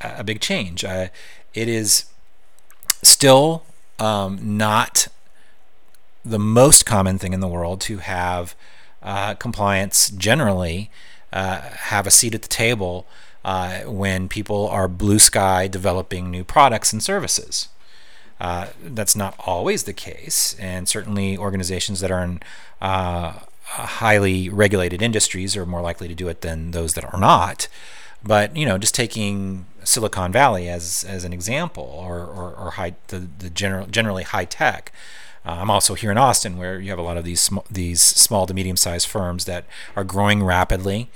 a 0.00 0.24
big 0.24 0.40
change. 0.40 0.84
Uh, 0.84 1.08
it 1.54 1.68
is 1.68 2.04
still 3.02 3.64
um, 3.98 4.58
not 4.58 5.08
the 6.24 6.38
most 6.38 6.84
common 6.84 7.18
thing 7.18 7.32
in 7.32 7.40
the 7.40 7.48
world 7.48 7.80
to 7.80 7.98
have 7.98 8.54
uh, 9.02 9.34
compliance 9.34 10.10
generally 10.10 10.90
uh, 11.32 11.60
have 11.60 12.06
a 12.06 12.10
seat 12.10 12.34
at 12.34 12.42
the 12.42 12.48
table 12.48 13.06
uh, 13.44 13.80
when 13.80 14.28
people 14.28 14.68
are 14.68 14.88
blue 14.88 15.18
sky 15.18 15.66
developing 15.66 16.30
new 16.30 16.44
products 16.44 16.92
and 16.92 17.02
services. 17.02 17.68
Uh, 18.40 18.68
that's 18.82 19.14
not 19.14 19.34
always 19.38 19.84
the 19.84 19.92
case, 19.92 20.56
and 20.58 20.88
certainly 20.88 21.36
organizations 21.36 22.00
that 22.00 22.10
are 22.10 22.24
in 22.24 22.40
uh, 22.80 23.40
highly 23.64 24.48
regulated 24.48 25.02
industries 25.02 25.56
are 25.56 25.66
more 25.66 25.82
likely 25.82 26.08
to 26.08 26.14
do 26.14 26.28
it 26.28 26.40
than 26.40 26.70
those 26.70 26.94
that 26.94 27.04
are 27.04 27.20
not. 27.20 27.68
But 28.22 28.56
you 28.56 28.66
know, 28.66 28.78
just 28.78 28.94
taking 28.94 29.66
Silicon 29.84 30.32
Valley 30.32 30.68
as 30.68 31.04
as 31.04 31.24
an 31.24 31.32
example, 31.32 31.84
or 31.84 32.18
or, 32.20 32.54
or 32.54 32.70
high 32.72 32.94
the, 33.08 33.28
the 33.38 33.50
general 33.50 33.86
generally 33.86 34.22
high 34.22 34.46
tech. 34.46 34.92
Uh, 35.44 35.58
I'm 35.60 35.70
also 35.70 35.94
here 35.94 36.10
in 36.10 36.18
Austin, 36.18 36.58
where 36.58 36.78
you 36.78 36.90
have 36.90 36.98
a 36.98 37.02
lot 37.02 37.16
of 37.16 37.24
these 37.24 37.40
sm- 37.40 37.58
these 37.70 38.02
small 38.02 38.46
to 38.46 38.54
medium 38.54 38.76
sized 38.76 39.08
firms 39.08 39.44
that 39.46 39.64
are 39.96 40.04
growing 40.04 40.42
rapidly, 40.42 41.10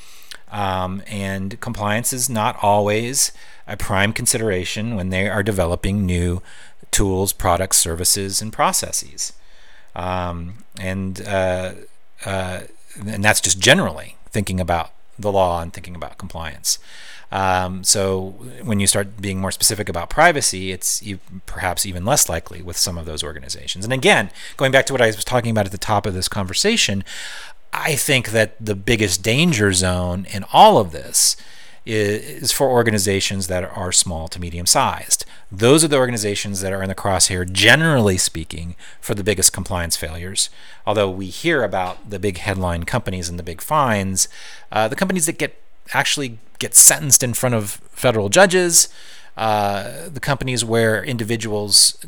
um, 0.51 1.03
and 1.07 1.61
compliance 1.61 2.13
is 2.13 2.31
not 2.31 2.57
always 2.63 3.33
a 3.67 3.77
prime 3.77 4.13
consideration 4.13 4.97
when 4.97 5.11
they 5.11 5.29
are 5.29 5.43
developing 5.43 6.07
new 6.07 6.43
tools, 6.91 7.33
products, 7.33 7.77
services, 7.77 8.41
and 8.41 8.53
processes. 8.53 9.33
Um, 9.95 10.65
and 10.81 11.21
uh, 11.27 11.73
uh, 12.25 12.61
and 13.07 13.25
that's 13.25 13.41
just 13.41 13.59
generally 13.59 14.17
thinking 14.31 14.61
about 14.61 14.91
the 15.19 15.31
law 15.31 15.61
and 15.61 15.73
thinking 15.73 15.95
about 15.95 16.19
compliance. 16.19 16.79
Um, 17.33 17.83
so 17.85 18.37
when 18.63 18.81
you 18.81 18.87
start 18.87 19.21
being 19.21 19.41
more 19.41 19.51
specific 19.51 19.89
about 19.89 20.11
privacy, 20.11 20.73
it's 20.73 21.03
perhaps 21.47 21.85
even 21.85 22.05
less 22.05 22.29
likely 22.29 22.63
with 22.63 22.77
some 22.77 22.97
of 22.97 23.07
those 23.07 23.25
organizations. 23.25 23.85
And 23.85 23.93
again, 23.93 24.31
going 24.57 24.73
back 24.73 24.87
to 24.87 24.93
what 24.93 25.03
I 25.03 25.07
was 25.07 25.25
talking 25.25 25.51
about 25.51 25.67
at 25.67 25.73
the 25.73 25.79
top 25.79 26.07
of 26.07 26.15
this 26.15 26.29
conversation, 26.29 27.03
I 27.73 27.97
think 27.97 28.31
that 28.31 28.55
the 28.65 28.77
biggest 28.77 29.23
danger 29.23 29.73
zone 29.73 30.27
in 30.33 30.45
all 30.53 30.79
of 30.79 30.93
this 30.93 31.37
is 31.87 32.51
for 32.51 32.71
organizations 32.71 33.47
that 33.49 33.65
are 33.65 33.93
small 33.93 34.27
to 34.29 34.41
medium 34.41 34.65
sized. 34.65 35.27
Those 35.53 35.85
are 35.85 35.89
the 35.89 35.99
organizations 35.99 36.61
that 36.61 36.73
are 36.73 36.83
in 36.83 36.89
the 36.89 36.95
crosshair, 36.95 37.51
generally 37.51 38.17
speaking, 38.17 38.75
for 39.01 39.15
the 39.15 39.25
biggest 39.25 39.53
compliance 39.53 39.97
failures. 39.97 40.49
Although 40.87 41.11
we 41.11 41.27
hear 41.27 41.63
about 41.63 42.09
the 42.09 42.19
big 42.19 42.39
headline 42.39 42.85
companies 42.85 43.29
and 43.29 43.39
the 43.39 43.43
big 43.43 43.61
fines, 43.61 44.29
uh, 44.73 44.89
the 44.89 44.97
companies 44.97 45.27
that 45.27 45.37
get 45.37 45.61
actually 45.93 46.39
get 46.65 46.75
sentenced 46.75 47.23
in 47.23 47.35
front 47.35 47.55
of 47.55 47.73
federal 47.93 48.31
judges, 48.31 48.89
uh, 49.37 50.09
the 50.09 50.21
companies 50.21 50.65
where 50.65 51.05
individuals 51.05 51.99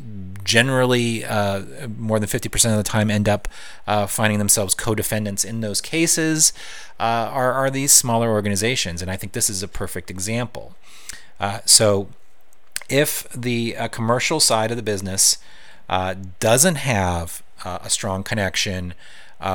generally 0.43 1.23
uh, 1.25 1.61
more 1.95 2.19
than 2.19 2.27
50% 2.27 2.71
of 2.71 2.77
the 2.77 2.83
time 2.83 3.11
end 3.11 3.27
up 3.29 3.47
uh, 3.85 4.07
finding 4.07 4.39
themselves 4.39 4.73
co-defendants 4.73 5.43
in 5.43 5.59
those 5.59 5.79
cases 5.81 6.53
uh, 6.99 7.29
are, 7.31 7.53
are 7.53 7.69
these 7.69 7.91
smaller 7.91 8.31
organizations 8.31 9.01
and 9.01 9.11
i 9.11 9.17
think 9.17 9.33
this 9.33 9.49
is 9.49 9.61
a 9.61 9.67
perfect 9.67 10.09
example. 10.09 10.75
Uh, 11.39 11.59
so 11.65 12.07
if 12.89 13.27
the 13.33 13.75
uh, 13.75 13.87
commercial 13.89 14.39
side 14.39 14.71
of 14.71 14.77
the 14.77 14.83
business 14.83 15.37
doesn't 16.39 16.75
have 16.75 17.43
a 17.65 17.89
strong 17.89 18.23
connection 18.23 18.93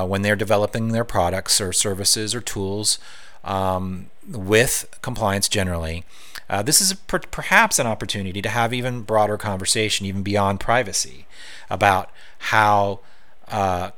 when 0.06 0.22
they're 0.22 0.36
developing 0.36 0.88
their 0.88 1.04
products 1.04 1.60
or 1.60 1.72
services 1.72 2.34
or 2.34 2.40
tools 2.40 2.98
um, 3.44 4.10
with 4.28 4.86
compliance 5.02 5.48
generally 5.48 6.04
uh, 6.52 6.62
this 6.62 6.82
is 6.82 6.92
per- 6.92 7.18
perhaps 7.18 7.78
an 7.78 7.86
opportunity 7.86 8.42
to 8.42 8.48
have 8.50 8.74
even 8.74 9.00
broader 9.00 9.38
conversation, 9.38 10.04
even 10.04 10.22
beyond 10.22 10.60
privacy, 10.60 11.24
about 11.70 12.10
how 12.38 13.00
uh, 13.48 13.90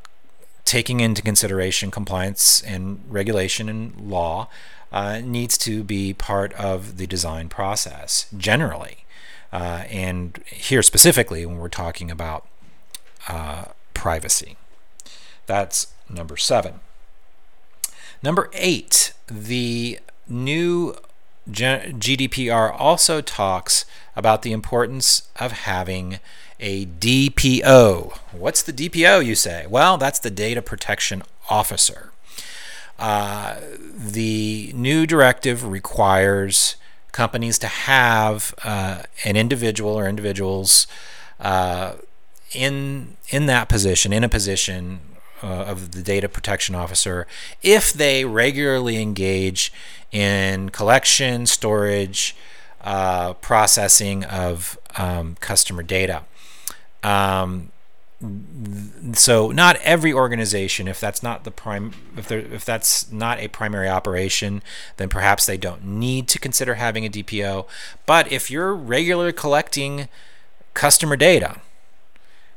taking 0.64 1.00
into 1.00 1.20
consideration 1.20 1.90
compliance 1.90 2.62
and 2.62 3.02
regulation 3.08 3.68
and 3.68 3.96
law 4.08 4.48
uh, 4.92 5.18
needs 5.18 5.58
to 5.58 5.82
be 5.82 6.14
part 6.14 6.52
of 6.52 6.96
the 6.96 7.08
design 7.08 7.48
process 7.48 8.26
generally. 8.37 8.98
Uh, 9.52 9.82
and 9.90 10.40
here 10.46 10.82
specifically, 10.82 11.44
when 11.44 11.58
we're 11.58 11.68
talking 11.68 12.08
about 12.08 12.46
uh, 13.28 13.64
privacy, 13.94 14.56
that's 15.46 15.88
number 16.08 16.37
seven. 16.37 16.78
Number 18.22 18.48
eight, 18.52 19.12
the 19.26 19.98
new 20.28 20.96
GDPR 21.50 22.74
also 22.78 23.20
talks 23.20 23.84
about 24.16 24.42
the 24.42 24.52
importance 24.52 25.28
of 25.37 25.52
having 25.52 26.18
a 26.60 26.87
DPO. 26.87 28.16
What's 28.32 28.62
the 28.62 28.72
DPO, 28.72 29.24
you 29.24 29.34
say? 29.34 29.66
Well, 29.68 29.98
that's 29.98 30.18
the 30.18 30.30
Data 30.30 30.62
Protection 30.62 31.22
Officer. 31.50 32.12
Uh, 32.98 33.56
the 33.94 34.72
new 34.74 35.06
directive 35.06 35.64
requires 35.66 36.76
companies 37.12 37.58
to 37.58 37.66
have 37.66 38.54
uh, 38.64 39.02
an 39.24 39.37
individual 39.37 39.98
or 39.98 40.08
individuals 40.08 40.87
uh, 41.40 41.94
in 42.52 43.16
in 43.30 43.46
that 43.46 43.68
position, 43.68 44.12
in 44.12 44.22
a 44.22 44.28
position 44.28 45.00
uh, 45.44 45.64
of 45.64 45.92
the 45.92 46.02
data 46.02 46.28
protection 46.28 46.74
officer, 46.74 47.26
if 47.62 47.92
they 47.92 48.24
regularly 48.24 48.96
engage 49.00 49.72
in 50.11 50.70
collection, 50.70 51.44
storage, 51.44 52.35
uh, 52.80 53.35
processing 53.35 54.24
of 54.24 54.78
um, 54.96 55.37
customer 55.40 55.83
data. 55.83 56.22
Um, 57.02 57.70
so 59.12 59.50
not 59.50 59.76
every 59.83 60.12
organization 60.12 60.88
if 60.88 60.98
that's 60.98 61.22
not 61.22 61.44
the 61.44 61.50
prime 61.50 61.92
if 62.16 62.30
if 62.33 62.64
that's 62.64 63.11
not 63.12 63.38
a 63.38 63.48
primary 63.48 63.88
operation 63.88 64.62
then 64.96 65.11
perhaps 65.11 65.44
they 65.44 65.59
don't 65.59 65.85
need 65.85 66.26
to 66.28 66.38
consider 66.38 66.74
having 66.74 67.04
a 67.04 67.11
DPO 67.11 67.66
but 68.07 68.30
if 68.33 68.50
you're 68.50 68.74
regularly 68.74 69.33
collecting 69.33 70.09
customer 70.72 71.16
data 71.16 71.61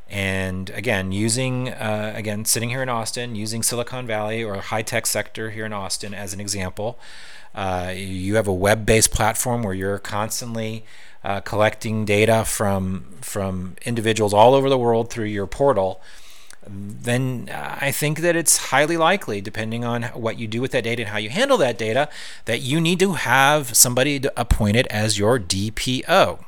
and 0.10 0.70
again 0.72 1.12
using 1.12 1.70
uh, 1.70 2.14
again 2.16 2.46
sitting 2.46 2.70
here 2.70 2.82
in 2.82 2.90
Austin 2.90 3.36
using 3.36 3.64
Silicon 3.64 4.08
Valley 4.08 4.44
or 4.44 4.56
high 4.56 4.82
tech 4.82 5.06
sector 5.06 5.50
here 5.52 5.66
in 5.66 5.74
Austin 5.74 6.14
as 6.14 6.34
an 6.34 6.40
example 6.40 7.00
uh, 7.58 7.92
you 7.96 8.36
have 8.36 8.48
a 8.48 8.54
web-based 8.54 9.12
platform 9.12 9.64
where 9.64 9.74
you're 9.74 9.98
constantly 9.98 10.86
uh, 11.24 11.42
collecting 11.42 12.06
data 12.06 12.46
from 12.46 13.04
from 13.20 13.76
individuals 13.86 14.34
all 14.34 14.54
over 14.54 14.70
the 14.70 14.78
world 14.78 15.10
through 15.10 15.26
your 15.26 15.48
portal. 15.48 16.00
Then 16.70 17.50
I 17.52 17.92
think 17.92 18.20
that 18.20 18.36
it's 18.36 18.58
highly 18.58 18.98
likely, 18.98 19.42
depending 19.42 19.84
on 19.84 20.04
what 20.04 20.38
you 20.38 20.48
do 20.48 20.62
with 20.62 20.72
that 20.72 20.84
data 20.84 21.04
and 21.04 21.10
how 21.10 21.18
you 21.18 21.30
handle 21.30 21.58
that 21.58 21.78
data, 21.78 22.10
that 22.46 22.62
you 22.62 22.80
need 22.80 23.00
to 23.00 23.14
have 23.14 23.76
somebody 23.76 24.22
appointed 24.36 24.86
as 24.88 25.18
your 25.18 25.40
DPO. 25.40 26.44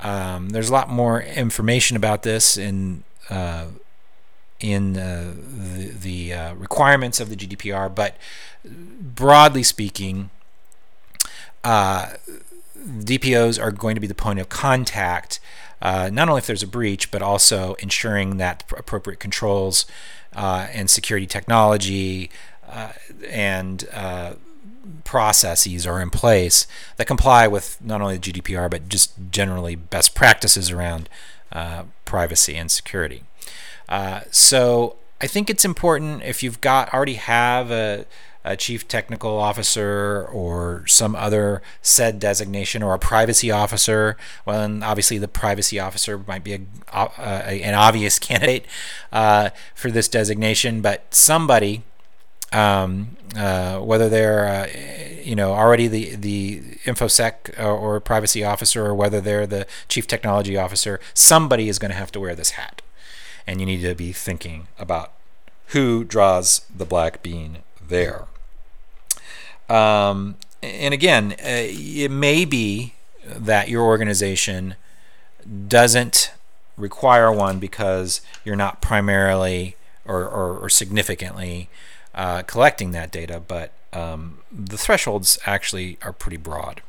Um, 0.00 0.50
there's 0.50 0.68
a 0.68 0.72
lot 0.72 0.88
more 0.88 1.20
information 1.22 1.96
about 1.96 2.22
this 2.22 2.56
in 2.56 3.04
uh, 3.30 3.66
in 4.60 4.96
uh, 4.96 5.34
the, 5.36 5.88
the 5.88 6.32
uh, 6.32 6.54
requirements 6.54 7.20
of 7.20 7.28
the 7.28 7.36
GDPR, 7.36 7.94
but 7.94 8.16
broadly 8.64 9.62
speaking, 9.62 10.30
uh, 11.62 12.12
DPOs 12.78 13.62
are 13.62 13.70
going 13.70 13.94
to 13.94 14.00
be 14.00 14.06
the 14.06 14.14
point 14.14 14.38
of 14.38 14.48
contact, 14.48 15.40
uh, 15.82 16.08
not 16.10 16.28
only 16.28 16.38
if 16.38 16.46
there's 16.46 16.62
a 16.62 16.66
breach, 16.66 17.10
but 17.10 17.20
also 17.20 17.74
ensuring 17.80 18.38
that 18.38 18.64
appropriate 18.76 19.20
controls 19.20 19.84
uh, 20.34 20.68
and 20.72 20.88
security 20.88 21.26
technology 21.26 22.30
and 23.28 23.86
processes 25.04 25.86
are 25.86 26.00
in 26.00 26.10
place 26.10 26.66
that 26.96 27.06
comply 27.06 27.46
with 27.46 27.78
not 27.82 28.00
only 28.00 28.16
the 28.16 28.32
GDPR, 28.32 28.70
but 28.70 28.88
just 28.88 29.12
generally 29.30 29.74
best 29.74 30.14
practices 30.14 30.70
around 30.70 31.08
uh, 31.52 31.84
privacy 32.04 32.56
and 32.56 32.70
security. 32.70 33.22
so 34.30 34.96
I 35.20 35.26
think 35.26 35.48
it's 35.48 35.64
important 35.64 36.22
if 36.22 36.42
you've 36.42 36.60
got 36.60 36.92
already 36.92 37.14
have 37.14 37.70
a 37.70 38.06
a 38.46 38.56
chief 38.56 38.86
technical 38.86 39.36
officer 39.38 40.28
or 40.32 40.84
some 40.86 41.16
other 41.16 41.60
said 41.82 42.20
designation 42.20 42.80
or 42.80 42.94
a 42.94 42.98
privacy 42.98 43.50
officer. 43.50 44.16
Well, 44.44 44.84
obviously 44.84 45.18
the 45.18 45.26
privacy 45.26 45.80
officer 45.80 46.16
might 46.16 46.44
be 46.44 46.54
a, 46.54 46.60
uh, 46.92 47.08
an 47.18 47.74
obvious 47.74 48.18
candidate 48.20 48.64
uh, 49.12 49.50
for 49.74 49.90
this 49.90 50.06
designation, 50.06 50.80
but 50.80 51.12
somebody, 51.12 51.82
um, 52.52 53.16
uh, 53.36 53.78
whether 53.78 54.08
they're 54.08 54.46
uh, 54.46 54.68
you 55.22 55.34
know 55.34 55.52
already 55.52 55.88
the 55.88 56.16
the 56.16 56.60
infosec 56.84 57.58
or, 57.58 57.70
or 57.70 58.00
privacy 58.00 58.44
officer 58.44 58.86
or 58.86 58.94
whether 58.94 59.20
they're 59.20 59.46
the 59.46 59.66
chief 59.88 60.06
technology 60.06 60.56
officer, 60.56 61.00
somebody 61.14 61.68
is 61.68 61.78
going 61.78 61.90
to 61.90 61.96
have 61.96 62.12
to 62.12 62.20
wear 62.20 62.34
this 62.34 62.50
hat, 62.50 62.82
and 63.46 63.60
you 63.60 63.66
need 63.66 63.82
to 63.82 63.94
be 63.94 64.12
thinking 64.12 64.68
about 64.78 65.12
who 65.68 66.04
draws 66.04 66.62
the 66.74 66.84
black 66.86 67.22
bean 67.22 67.58
there. 67.86 68.26
Um, 69.68 70.36
and 70.62 70.94
again, 70.94 71.32
uh, 71.32 71.66
it 71.68 72.10
may 72.10 72.44
be 72.44 72.94
that 73.24 73.68
your 73.68 73.84
organization 73.84 74.76
doesn't 75.68 76.32
require 76.76 77.32
one 77.32 77.58
because 77.58 78.20
you're 78.44 78.56
not 78.56 78.80
primarily 78.80 79.76
or, 80.04 80.24
or, 80.24 80.58
or 80.58 80.68
significantly 80.68 81.68
uh, 82.16 82.42
collecting 82.42 82.90
that 82.92 83.12
data, 83.12 83.40
but 83.46 83.72
um, 83.92 84.38
the 84.50 84.78
thresholds 84.78 85.38
actually 85.46 85.98
are 86.02 86.12
pretty 86.12 86.36
broad. 86.38 86.82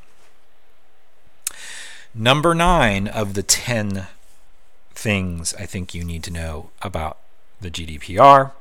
Number 2.15 2.55
nine 2.55 3.07
of 3.07 3.33
the 3.35 3.43
10 3.43 4.07
things 4.91 5.53
I 5.53 5.65
think 5.65 5.93
you 5.93 6.03
need 6.03 6.23
to 6.23 6.31
know 6.31 6.71
about 6.81 7.19
the 7.61 7.69
GDPR 7.69 8.51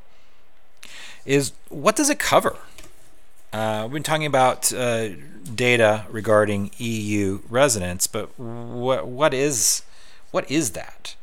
is 1.24 1.52
what 1.68 1.96
does 1.96 2.10
it 2.10 2.18
cover? 2.18 2.56
Uh, 3.52 3.82
we've 3.84 3.94
been 3.94 4.02
talking 4.02 4.26
about 4.26 4.72
uh, 4.72 5.08
data 5.54 6.04
regarding 6.10 6.70
EU 6.76 7.40
residents, 7.48 8.06
but 8.06 8.38
what 8.38 9.06
what 9.06 9.32
is 9.32 9.82
what 10.30 10.50
is 10.50 10.72
that? 10.72 11.15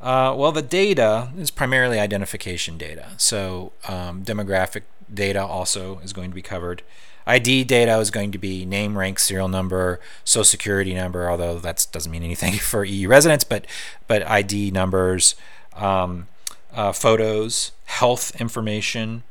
Uh, 0.00 0.32
well, 0.36 0.52
the 0.52 0.62
data 0.62 1.30
is 1.36 1.50
primarily 1.50 1.98
identification 1.98 2.78
data. 2.78 3.10
So 3.16 3.72
um, 3.88 4.22
demographic 4.24 4.82
data 5.12 5.44
also 5.44 5.98
is 6.00 6.12
going 6.12 6.30
to 6.30 6.34
be 6.34 6.42
covered. 6.42 6.82
ID 7.26 7.64
data 7.64 7.98
is 7.98 8.10
going 8.10 8.32
to 8.32 8.38
be 8.38 8.64
name, 8.64 8.96
rank, 8.96 9.18
serial 9.18 9.48
number, 9.48 10.00
social 10.24 10.44
security 10.44 10.94
number, 10.94 11.28
although 11.28 11.58
that 11.58 11.86
doesn't 11.92 12.10
mean 12.10 12.22
anything 12.22 12.52
for 12.58 12.84
EU 12.84 13.08
residents, 13.08 13.44
but 13.44 13.66
but 14.06 14.26
ID 14.26 14.70
numbers, 14.70 15.34
um, 15.74 16.28
uh, 16.72 16.92
photos, 16.92 17.72
health 17.84 18.40
information. 18.40 19.24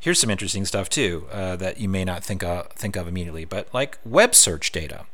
Here's 0.00 0.18
some 0.18 0.30
interesting 0.30 0.64
stuff 0.64 0.88
too 0.88 1.26
uh, 1.30 1.56
that 1.56 1.78
you 1.78 1.88
may 1.88 2.04
not 2.04 2.24
think 2.24 2.42
of, 2.42 2.68
think 2.72 2.96
of 2.96 3.06
immediately, 3.06 3.44
but 3.44 3.72
like 3.72 3.98
web 4.04 4.34
search 4.34 4.72
data, 4.72 5.06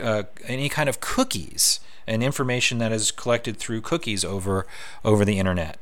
uh, 0.00 0.24
any 0.44 0.68
kind 0.68 0.88
of 0.88 1.00
cookies 1.00 1.80
and 2.06 2.22
information 2.22 2.78
that 2.78 2.92
is 2.92 3.10
collected 3.10 3.56
through 3.56 3.80
cookies 3.80 4.24
over 4.24 4.66
over 5.04 5.24
the 5.24 5.38
internet, 5.38 5.78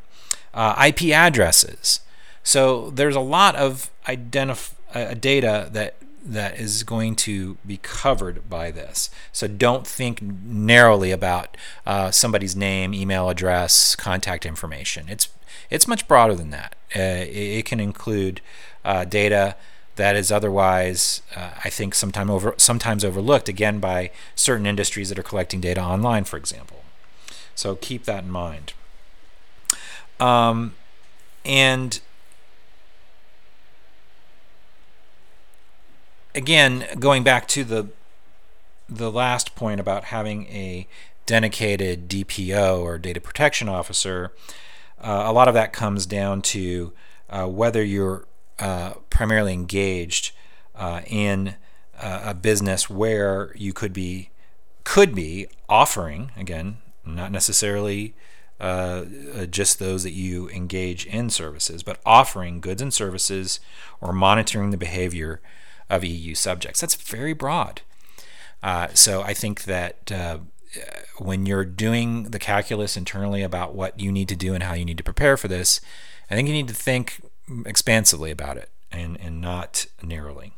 uh, 0.54 0.84
IP 0.86 1.04
addresses. 1.12 2.00
So 2.42 2.90
there's 2.90 3.16
a 3.16 3.20
lot 3.20 3.56
of 3.56 3.90
identif- 4.06 4.74
uh, 4.94 5.14
data 5.14 5.68
that 5.72 5.96
that 6.24 6.58
is 6.58 6.82
going 6.82 7.16
to 7.16 7.56
be 7.66 7.78
covered 7.78 8.48
by 8.50 8.70
this. 8.70 9.10
So 9.32 9.48
don't 9.48 9.86
think 9.86 10.20
narrowly 10.20 11.10
about 11.10 11.56
uh, 11.86 12.10
somebody's 12.10 12.54
name, 12.54 12.92
email 12.92 13.30
address, 13.30 13.96
contact 13.96 14.44
information. 14.44 15.06
It's 15.08 15.28
it's 15.70 15.88
much 15.88 16.06
broader 16.08 16.34
than 16.34 16.50
that. 16.50 16.74
Uh, 16.94 17.00
it, 17.00 17.58
it, 17.58 17.64
can 17.64 17.80
include 17.80 18.40
uh, 18.84 19.04
data 19.04 19.56
that 19.98 20.16
is 20.16 20.32
otherwise, 20.32 21.22
uh, 21.36 21.50
I 21.62 21.68
think, 21.68 21.94
sometime 21.94 22.30
over 22.30 22.54
sometimes 22.56 23.04
overlooked 23.04 23.48
again 23.48 23.78
by 23.80 24.10
certain 24.34 24.64
industries 24.64 25.10
that 25.10 25.18
are 25.18 25.22
collecting 25.22 25.60
data 25.60 25.82
online, 25.82 26.24
for 26.24 26.38
example. 26.38 26.82
So 27.54 27.76
keep 27.76 28.04
that 28.04 28.24
in 28.24 28.30
mind. 28.30 28.72
Um, 30.18 30.74
and 31.44 32.00
again, 36.34 36.86
going 36.98 37.22
back 37.22 37.46
to 37.48 37.64
the 37.64 37.88
the 38.88 39.10
last 39.10 39.54
point 39.54 39.80
about 39.80 40.04
having 40.04 40.46
a 40.46 40.86
dedicated 41.26 42.08
DPO 42.08 42.80
or 42.80 42.98
data 42.98 43.20
protection 43.20 43.68
officer, 43.68 44.32
uh, 45.00 45.24
a 45.26 45.32
lot 45.32 45.48
of 45.48 45.54
that 45.54 45.72
comes 45.72 46.06
down 46.06 46.40
to 46.40 46.92
uh, 47.28 47.46
whether 47.46 47.84
you're 47.84 48.26
uh, 48.58 48.94
primarily 49.18 49.52
engaged 49.52 50.30
uh, 50.76 51.00
in 51.08 51.56
uh, 52.00 52.20
a 52.26 52.34
business 52.34 52.88
where 52.88 53.52
you 53.56 53.72
could 53.72 53.92
be 53.92 54.30
could 54.84 55.12
be 55.12 55.48
offering 55.68 56.30
again, 56.36 56.76
not 57.04 57.32
necessarily 57.32 58.14
uh, 58.60 59.04
just 59.50 59.80
those 59.80 60.04
that 60.04 60.12
you 60.12 60.48
engage 60.50 61.04
in 61.04 61.30
services, 61.30 61.82
but 61.82 61.98
offering 62.06 62.60
goods 62.60 62.80
and 62.80 62.94
services 62.94 63.58
or 64.00 64.12
monitoring 64.12 64.70
the 64.70 64.76
behavior 64.76 65.40
of 65.90 66.04
EU 66.04 66.32
subjects. 66.32 66.80
That's 66.80 66.94
very 66.94 67.32
broad. 67.32 67.82
Uh, 68.62 68.86
so 68.94 69.22
I 69.22 69.34
think 69.34 69.64
that 69.64 70.12
uh, 70.12 70.38
when 71.18 71.44
you're 71.44 71.64
doing 71.64 72.30
the 72.30 72.38
calculus 72.38 72.96
internally 72.96 73.42
about 73.42 73.74
what 73.74 73.98
you 73.98 74.12
need 74.12 74.28
to 74.28 74.36
do 74.36 74.54
and 74.54 74.62
how 74.62 74.74
you 74.74 74.84
need 74.84 74.98
to 74.98 75.02
prepare 75.02 75.36
for 75.36 75.48
this, 75.48 75.80
I 76.30 76.36
think 76.36 76.46
you 76.46 76.54
need 76.54 76.68
to 76.68 76.74
think 76.74 77.20
expansively 77.66 78.30
about 78.30 78.56
it 78.56 78.70
and, 78.90 79.18
and 79.20 79.40
not 79.40 79.86
narrowly. 80.02 80.52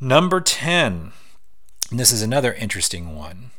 Number 0.00 0.40
10, 0.40 1.12
this 1.90 2.12
is 2.12 2.22
another 2.22 2.52
interesting 2.52 3.16
one. 3.16 3.50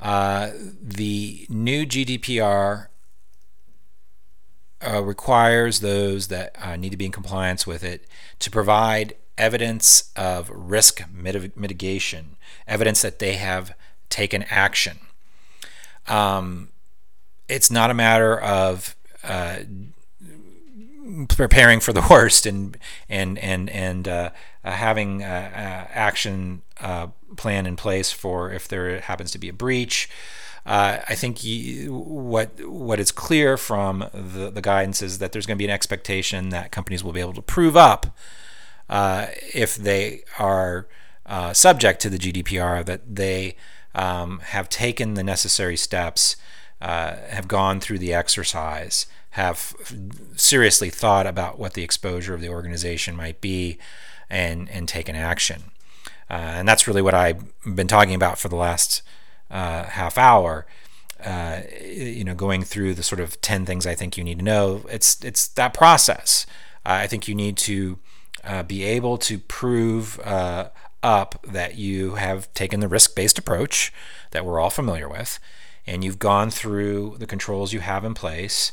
Uh, 0.00 0.50
the 0.80 1.46
new 1.48 1.86
GDPR 1.86 2.88
uh, 4.86 5.02
requires 5.02 5.80
those 5.80 6.28
that 6.28 6.54
uh, 6.62 6.76
need 6.76 6.90
to 6.90 6.96
be 6.96 7.06
in 7.06 7.12
compliance 7.12 7.66
with 7.66 7.82
it 7.82 8.06
to 8.38 8.50
provide 8.50 9.14
evidence 9.36 10.12
of 10.14 10.50
risk 10.50 11.02
mit- 11.12 11.56
mitigation, 11.56 12.36
evidence 12.66 13.02
that 13.02 13.18
they 13.18 13.34
have 13.34 13.74
taken 14.08 14.44
action. 14.50 14.98
Um, 16.06 16.68
it's 17.48 17.70
not 17.70 17.90
a 17.90 17.94
matter 17.94 18.38
of 18.38 18.94
uh, 19.24 19.60
preparing 21.28 21.80
for 21.80 21.92
the 21.92 22.06
worst 22.10 22.46
and 22.46 22.76
and 23.08 23.38
and 23.38 23.70
and 23.70 24.08
uh, 24.08 24.30
uh, 24.64 24.70
having 24.70 25.22
uh, 25.22 25.26
uh 25.26 25.92
action 25.92 26.62
uh, 26.80 27.08
plan 27.36 27.66
in 27.66 27.76
place 27.76 28.12
for 28.12 28.52
if 28.52 28.68
there 28.68 29.00
happens 29.00 29.30
to 29.32 29.38
be 29.38 29.48
a 29.48 29.52
breach. 29.52 30.08
Uh, 30.66 30.98
I 31.08 31.14
think 31.14 31.44
you, 31.44 31.94
what 31.94 32.60
what 32.68 33.00
is 33.00 33.10
clear 33.10 33.56
from 33.56 34.04
the, 34.12 34.50
the 34.50 34.60
guidance 34.60 35.00
is 35.00 35.18
that 35.18 35.32
there's 35.32 35.46
going 35.46 35.56
to 35.56 35.58
be 35.58 35.64
an 35.64 35.70
expectation 35.70 36.50
that 36.50 36.72
companies 36.72 37.02
will 37.02 37.12
be 37.12 37.20
able 37.20 37.32
to 37.34 37.42
prove 37.42 37.76
up 37.76 38.06
if 38.90 39.76
they 39.76 40.22
are 40.38 40.86
subject 41.52 42.00
to 42.00 42.10
the 42.10 42.18
GDPR 42.18 42.84
that 42.84 43.14
they 43.14 43.56
um, 43.94 44.40
have 44.40 44.68
taken 44.68 45.14
the 45.14 45.24
necessary 45.24 45.76
steps, 45.76 46.36
have 46.80 47.48
gone 47.48 47.80
through 47.80 47.98
the 47.98 48.12
exercise 48.12 49.06
have 49.30 49.74
seriously 50.36 50.90
thought 50.90 51.26
about 51.26 51.58
what 51.58 51.74
the 51.74 51.82
exposure 51.82 52.34
of 52.34 52.40
the 52.40 52.48
organization 52.48 53.14
might 53.16 53.40
be 53.40 53.78
and, 54.30 54.68
and 54.70 54.88
taken 54.88 55.14
action. 55.14 55.64
Uh, 56.30 56.34
and 56.58 56.68
that's 56.68 56.86
really 56.86 57.02
what 57.02 57.14
I've 57.14 57.42
been 57.64 57.88
talking 57.88 58.14
about 58.14 58.38
for 58.38 58.48
the 58.48 58.56
last 58.56 59.02
uh, 59.50 59.84
half 59.84 60.18
hour. 60.18 60.66
Uh, 61.24 61.62
you 61.82 62.22
know, 62.22 62.34
going 62.34 62.62
through 62.62 62.94
the 62.94 63.02
sort 63.02 63.20
of 63.20 63.40
ten 63.40 63.66
things 63.66 63.86
I 63.86 63.94
think 63.94 64.16
you 64.16 64.22
need 64.22 64.38
to 64.38 64.44
know. 64.44 64.82
It's 64.88 65.22
it's 65.24 65.48
that 65.48 65.74
process. 65.74 66.46
I 66.84 67.08
think 67.08 67.26
you 67.26 67.34
need 67.34 67.56
to 67.58 67.98
uh, 68.44 68.62
be 68.62 68.84
able 68.84 69.18
to 69.18 69.38
prove 69.38 70.20
uh, 70.20 70.68
up 71.02 71.44
that 71.46 71.76
you 71.76 72.14
have 72.14 72.52
taken 72.54 72.80
the 72.80 72.88
risk-based 72.88 73.36
approach 73.36 73.92
that 74.30 74.44
we're 74.44 74.60
all 74.60 74.70
familiar 74.70 75.08
with, 75.08 75.40
and 75.86 76.04
you've 76.04 76.20
gone 76.20 76.50
through 76.50 77.16
the 77.18 77.26
controls 77.26 77.72
you 77.72 77.80
have 77.80 78.04
in 78.04 78.14
place 78.14 78.70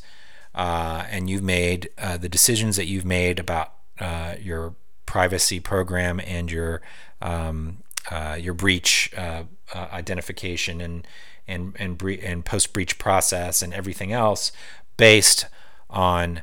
uh, 0.55 1.05
and 1.09 1.29
you've 1.29 1.43
made 1.43 1.89
uh, 1.97 2.17
the 2.17 2.29
decisions 2.29 2.77
that 2.77 2.87
you've 2.87 3.05
made 3.05 3.39
about 3.39 3.73
uh, 3.99 4.35
your 4.41 4.75
privacy 5.05 5.59
program 5.59 6.19
and 6.21 6.49
your 6.49 6.81
um, 7.21 7.77
uh, 8.09 8.37
your 8.39 8.53
breach 8.53 9.11
uh, 9.17 9.43
uh, 9.73 9.87
identification 9.91 10.79
and 10.79 11.07
and 11.47 11.75
and, 11.77 11.97
bre- 11.97 12.21
and 12.21 12.45
post 12.45 12.71
breach 12.73 12.97
process 12.97 13.61
and 13.61 13.73
everything 13.73 14.13
else 14.13 14.51
based 14.97 15.45
on 15.89 16.41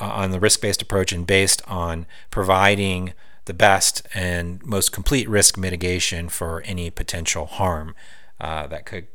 on 0.00 0.30
the 0.30 0.40
risk 0.40 0.60
based 0.60 0.82
approach 0.82 1.12
and 1.12 1.26
based 1.26 1.62
on 1.68 2.06
providing 2.30 3.12
the 3.46 3.54
best 3.54 4.06
and 4.14 4.64
most 4.64 4.92
complete 4.92 5.28
risk 5.28 5.58
mitigation 5.58 6.28
for 6.28 6.62
any 6.62 6.90
potential 6.90 7.46
harm 7.46 7.94
that 8.38 8.86
could 8.86 9.06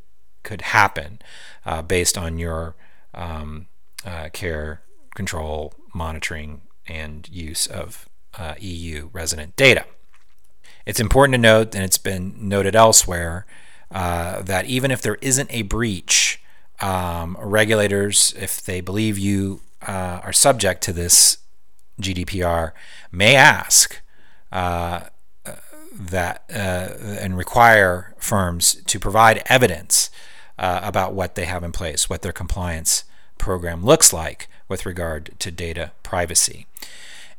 could 0.48 0.62
happen 0.62 1.20
uh, 1.66 1.82
based 1.82 2.18
on 2.18 2.40
your 2.40 2.74
um, 3.14 3.68
uh, 4.06 4.30
care, 4.32 4.82
control, 5.14 5.74
monitoring, 5.94 6.62
and 6.88 7.28
use 7.28 7.68
of 7.68 8.08
uh, 8.40 8.54
EU 8.58 9.10
resident 9.12 9.58
data. 9.58 9.84
It's 10.86 11.02
important 11.02 11.34
to 11.34 11.38
note, 11.38 11.76
and 11.76 11.84
it's 11.84 11.98
been 11.98 12.34
noted 12.40 12.78
elsewhere, 12.78 13.46
uh, 13.92 14.42
that 14.42 14.66
even 14.68 14.90
if 14.90 15.02
there 15.02 15.18
isn't 15.22 15.52
a 15.52 15.64
breach, 15.64 16.42
um, 16.80 17.36
regulators, 17.42 18.34
if 18.40 18.62
they 18.64 18.80
believe 18.80 19.18
you 19.18 19.60
uh, 19.86 20.22
are 20.24 20.32
subject 20.32 20.82
to 20.84 20.94
this 20.94 21.40
GDPR, 22.02 22.72
may 23.12 23.36
ask 23.36 24.02
uh, 24.54 25.02
that 25.92 26.44
and 26.50 27.38
require 27.38 28.16
firms 28.18 28.76
to 28.86 28.98
provide 28.98 29.44
evidence 29.48 30.10
uh, 30.58 30.82
about 30.84 31.14
what 31.14 31.36
they 31.36 31.46
have 31.46 31.64
in 31.64 31.72
place, 31.72 32.10
what 32.10 32.22
their 32.22 32.32
compliance 32.32 33.04
program 33.38 33.84
looks 33.84 34.12
like 34.12 34.48
with 34.68 34.86
regard 34.86 35.32
to 35.40 35.52
data 35.52 35.92
privacy. 36.04 36.68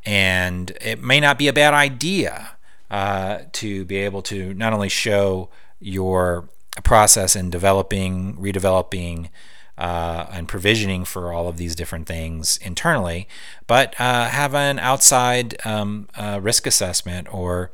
And 0.04 0.70
it 0.80 1.02
may 1.02 1.20
not 1.20 1.38
be 1.38 1.48
a 1.48 1.52
bad 1.52 1.74
idea 1.74 2.52
uh, 2.90 3.40
to 3.52 3.84
be 3.84 3.96
able 3.96 4.22
to 4.22 4.54
not 4.54 4.72
only 4.72 4.88
show 4.88 5.50
your 5.80 6.48
process 6.84 7.36
in 7.36 7.50
developing, 7.50 8.34
redeveloping, 8.36 9.28
uh, 9.76 10.26
and 10.32 10.48
provisioning 10.48 11.04
for 11.04 11.32
all 11.32 11.46
of 11.46 11.56
these 11.56 11.76
different 11.76 12.06
things 12.06 12.56
internally, 12.58 13.28
but 13.66 13.94
uh, 14.00 14.28
have 14.28 14.54
an 14.54 14.78
outside 14.78 15.56
um, 15.64 16.08
uh, 16.16 16.40
risk 16.42 16.66
assessment 16.66 17.32
or 17.32 17.70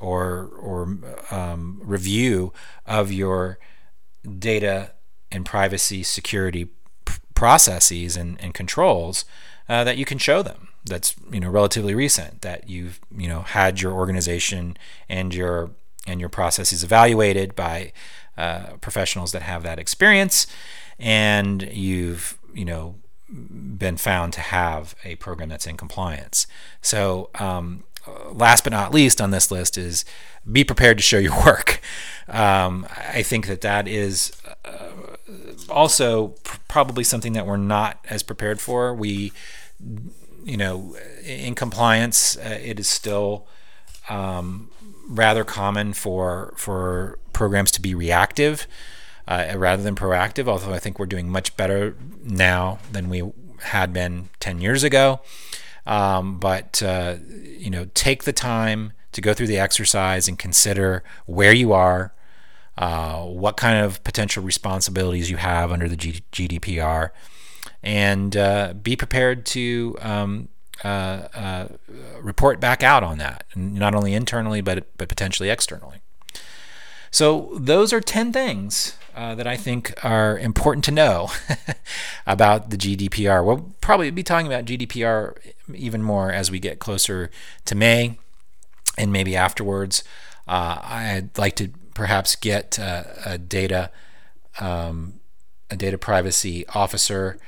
or 0.00 0.50
or 0.60 0.98
um, 1.32 1.80
review 1.82 2.52
of 2.86 3.10
your 3.10 3.58
data 4.28 4.92
and 5.30 5.44
privacy 5.44 6.02
security 6.02 6.68
processes 7.34 8.16
and, 8.16 8.40
and 8.40 8.54
controls 8.54 9.24
uh, 9.68 9.84
that 9.84 9.96
you 9.96 10.04
can 10.04 10.18
show 10.18 10.42
them. 10.42 10.68
That's 10.84 11.14
you 11.30 11.40
know 11.40 11.50
relatively 11.50 11.94
recent 11.94 12.42
that 12.42 12.68
you've 12.68 13.00
you 13.16 13.28
know 13.28 13.42
had 13.42 13.80
your 13.80 13.92
organization 13.92 14.76
and 15.08 15.34
your 15.34 15.70
and 16.06 16.20
your 16.20 16.30
processes 16.30 16.82
evaluated 16.82 17.54
by 17.54 17.92
uh, 18.36 18.76
professionals 18.80 19.32
that 19.32 19.42
have 19.42 19.62
that 19.64 19.78
experience, 19.78 20.46
and 20.98 21.62
you've 21.72 22.38
you 22.54 22.64
know 22.64 22.94
been 23.30 23.96
found 23.96 24.32
to 24.32 24.40
have 24.40 24.94
a 25.04 25.16
program 25.16 25.48
that's 25.50 25.66
in 25.66 25.76
compliance. 25.76 26.46
So, 26.80 27.28
um, 27.38 27.84
last 28.32 28.64
but 28.64 28.72
not 28.72 28.94
least 28.94 29.20
on 29.20 29.30
this 29.30 29.50
list 29.50 29.76
is 29.76 30.04
be 30.50 30.64
prepared 30.64 30.98
to 30.98 31.02
show 31.02 31.18
your 31.18 31.36
work. 31.44 31.80
Um, 32.28 32.86
I 32.90 33.22
think 33.22 33.46
that 33.46 33.60
that 33.62 33.88
is 33.88 34.32
uh, 34.64 35.16
also 35.68 36.28
pr- 36.42 36.58
probably 36.68 37.04
something 37.04 37.32
that 37.32 37.46
we're 37.46 37.56
not 37.56 38.04
as 38.08 38.22
prepared 38.22 38.60
for. 38.60 38.94
We, 38.94 39.32
you 40.44 40.56
know, 40.56 40.96
in 41.24 41.54
compliance, 41.54 42.36
uh, 42.36 42.58
it 42.62 42.78
is 42.78 42.88
still 42.88 43.46
um, 44.08 44.70
rather 45.08 45.44
common 45.44 45.92
for 45.92 46.54
for 46.56 47.18
programs 47.32 47.70
to 47.72 47.80
be 47.80 47.94
reactive 47.94 48.66
uh, 49.26 49.54
rather 49.56 49.82
than 49.82 49.94
proactive. 49.94 50.48
Although 50.48 50.72
I 50.72 50.78
think 50.78 50.98
we're 50.98 51.06
doing 51.06 51.28
much 51.28 51.56
better 51.56 51.96
now 52.22 52.78
than 52.92 53.08
we 53.08 53.22
had 53.60 53.92
been 53.92 54.28
10 54.40 54.60
years 54.60 54.84
ago. 54.84 55.20
Um, 55.86 56.38
but 56.38 56.82
uh, 56.82 57.16
you 57.32 57.70
know, 57.70 57.86
take 57.94 58.24
the 58.24 58.32
time 58.32 58.92
to 59.12 59.20
go 59.20 59.34
through 59.34 59.46
the 59.46 59.58
exercise 59.58 60.28
and 60.28 60.38
consider 60.38 61.02
where 61.26 61.52
you 61.52 61.72
are, 61.72 62.12
uh, 62.76 63.24
what 63.24 63.56
kind 63.56 63.84
of 63.84 64.02
potential 64.04 64.42
responsibilities 64.42 65.30
you 65.30 65.36
have 65.36 65.72
under 65.72 65.88
the 65.88 65.96
G- 65.96 66.22
GDPR, 66.32 67.10
and 67.82 68.36
uh, 68.36 68.74
be 68.74 68.96
prepared 68.96 69.46
to 69.46 69.96
um, 70.00 70.48
uh, 70.84 71.28
uh, 71.34 71.68
report 72.20 72.60
back 72.60 72.82
out 72.82 73.02
on 73.02 73.18
that, 73.18 73.44
not 73.56 73.94
only 73.94 74.14
internally 74.14 74.60
but 74.60 74.86
but 74.96 75.08
potentially 75.08 75.50
externally. 75.50 76.00
So 77.10 77.50
those 77.54 77.92
are 77.92 78.00
ten 78.00 78.32
things 78.32 78.96
uh, 79.16 79.34
that 79.34 79.46
I 79.46 79.56
think 79.56 79.92
are 80.04 80.38
important 80.38 80.84
to 80.84 80.92
know 80.92 81.30
about 82.26 82.70
the 82.70 82.76
GDPR. 82.76 83.44
We'll 83.44 83.74
probably 83.80 84.10
be 84.12 84.22
talking 84.22 84.46
about 84.46 84.64
GDPR 84.64 85.36
even 85.74 86.02
more 86.02 86.30
as 86.30 86.50
we 86.52 86.60
get 86.60 86.78
closer 86.78 87.30
to 87.64 87.74
May 87.74 88.18
and 88.98 89.12
maybe 89.12 89.36
afterwards. 89.36 90.04
Uh, 90.46 90.78
I'd 90.82 91.38
like 91.38 91.56
to 91.56 91.68
perhaps 91.94 92.36
get 92.36 92.78
uh, 92.78 93.04
a 93.24 93.38
data 93.38 93.90
um, 94.60 95.20
a 95.70 95.76
data 95.76 95.98
privacy 95.98 96.66
officer 96.68 97.38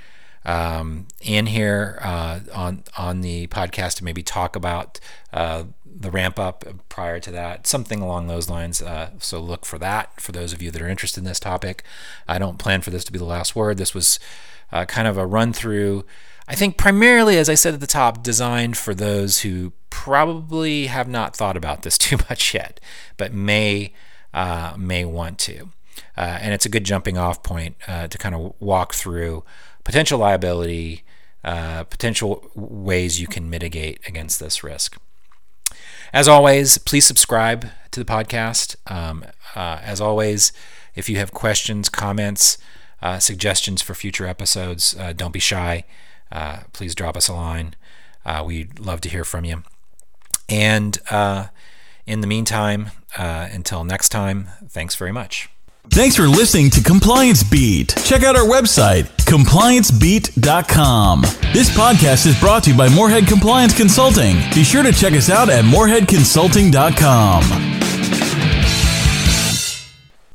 um, 0.45 1.07
in 1.21 1.47
here 1.47 1.99
uh, 2.03 2.41
on 2.55 2.85
on 2.97 3.21
the 3.21 3.47
podcast 3.49 3.97
to 3.97 4.05
maybe 4.05 4.23
talk 4.23 4.57
about 4.57 5.01
uh, 5.33 5.65
the 5.85 6.11
ramp 6.11 6.39
up 6.39 6.65
prior 6.89 7.21
to 7.21 7.31
that, 7.31 7.67
something 7.67 8.01
along 8.01 8.27
those 8.27 8.49
lines. 8.49 8.81
Uh, 8.81 9.11
so 9.19 9.41
look 9.41 9.67
for 9.67 9.79
that 9.79 10.21
for 10.21 10.33
those 10.33 10.53
of 10.53 10.63
you 10.63 10.71
that 10.71 10.81
are 10.81 10.89
interested 10.89 11.21
in 11.21 11.25
this 11.25 11.41
topic. 11.41 11.83
I 12.27 12.39
don't 12.39 12.59
plan 12.59 12.81
for 12.81 12.91
this 12.91 13.05
to 13.05 13.13
be 13.13 13.19
the 13.19 13.25
last 13.25 13.55
word. 13.55 13.77
This 13.77 13.95
was 13.95 14.19
uh, 14.73 14.85
kind 14.87 15.07
of 15.09 15.19
a 15.19 15.27
run 15.27 15.53
through. 15.53 16.05
I 16.51 16.57
think 16.57 16.77
primarily, 16.77 17.39
as 17.39 17.49
I 17.49 17.55
said 17.55 17.75
at 17.75 17.81
the 17.81 17.87
top, 17.87 18.25
designed 18.25 18.77
for 18.77 18.93
those 18.93 19.43
who 19.43 19.73
probably 19.89 20.87
have 20.87 21.07
not 21.07 21.37
thought 21.37 21.57
about 21.57 21.83
this 21.83 21.97
too 22.07 22.17
much 22.29 22.53
yet, 22.55 22.81
but 23.17 23.33
may 23.33 23.93
uh, 24.35 24.75
may 24.77 25.05
want 25.05 25.39
to. 25.39 25.71
Uh, 26.17 26.39
and 26.41 26.53
it's 26.53 26.67
a 26.67 26.69
good 26.69 26.83
jumping 26.83 27.17
off 27.17 27.45
point 27.45 27.77
uh, 27.87 28.09
to 28.09 28.19
kind 28.19 28.35
of 28.35 28.55
walk 28.59 28.95
through 28.95 29.45
potential 29.85 30.19
liability, 30.19 31.05
uh, 31.45 31.85
potential 31.85 32.51
ways 32.57 33.21
you 33.21 33.29
can 33.29 33.49
mitigate 33.49 34.01
against 34.09 34.41
this 34.41 34.65
risk. 34.65 34.99
As 36.13 36.27
always, 36.27 36.79
please 36.79 37.07
subscribe 37.07 37.69
to 37.93 38.01
the 38.03 38.13
podcast. 38.13 38.75
Um, 38.91 39.25
uh, 39.55 39.79
as 39.85 40.01
always, 40.01 40.53
if 40.97 41.09
you 41.09 41.17
have 41.19 41.31
questions, 41.31 41.89
comments, 41.89 42.59
uh, 43.01 43.21
suggestions 43.21 43.83
for 43.83 43.95
future 43.95 44.27
episodes, 44.27 44.97
don't 45.15 45.33
be 45.33 45.39
shy. 45.39 45.85
Uh, 46.31 46.61
please 46.73 46.95
drop 46.95 47.17
us 47.17 47.27
a 47.29 47.35
line. 47.35 47.75
Uh, 48.25 48.43
we'd 48.47 48.79
love 48.79 49.01
to 49.03 49.09
hear 49.09 49.25
from 49.25 49.45
you. 49.45 49.63
And 50.49 50.99
uh, 51.11 51.47
in 52.07 52.21
the 52.21 52.27
meantime, 52.27 52.91
until 53.17 53.85
next 53.85 54.11
time, 54.11 54.49
thanks 54.69 54.95
very 54.97 55.13
much. 55.13 55.49
Thanks 55.89 56.15
for 56.15 56.29
listening 56.29 56.69
to 56.71 56.83
Compliance 56.83 57.43
Beat. 57.43 57.95
Check 58.05 58.23
out 58.23 58.37
our 58.37 58.45
website, 58.45 59.05
compliancebeat.com. 59.25 61.23
This 61.53 61.69
podcast 61.71 62.27
is 62.27 62.39
brought 62.39 62.63
to 62.65 62.71
you 62.71 62.77
by 62.77 62.89
Moorhead 62.89 63.27
Compliance 63.27 63.77
Consulting. 63.77 64.37
Be 64.55 64.63
sure 64.63 64.85
to 64.85 64.93
check 64.93 65.15
us 65.15 65.31
out 65.31 65.49
at 65.49 65.65
moorheadconsulting.com. 65.65 67.43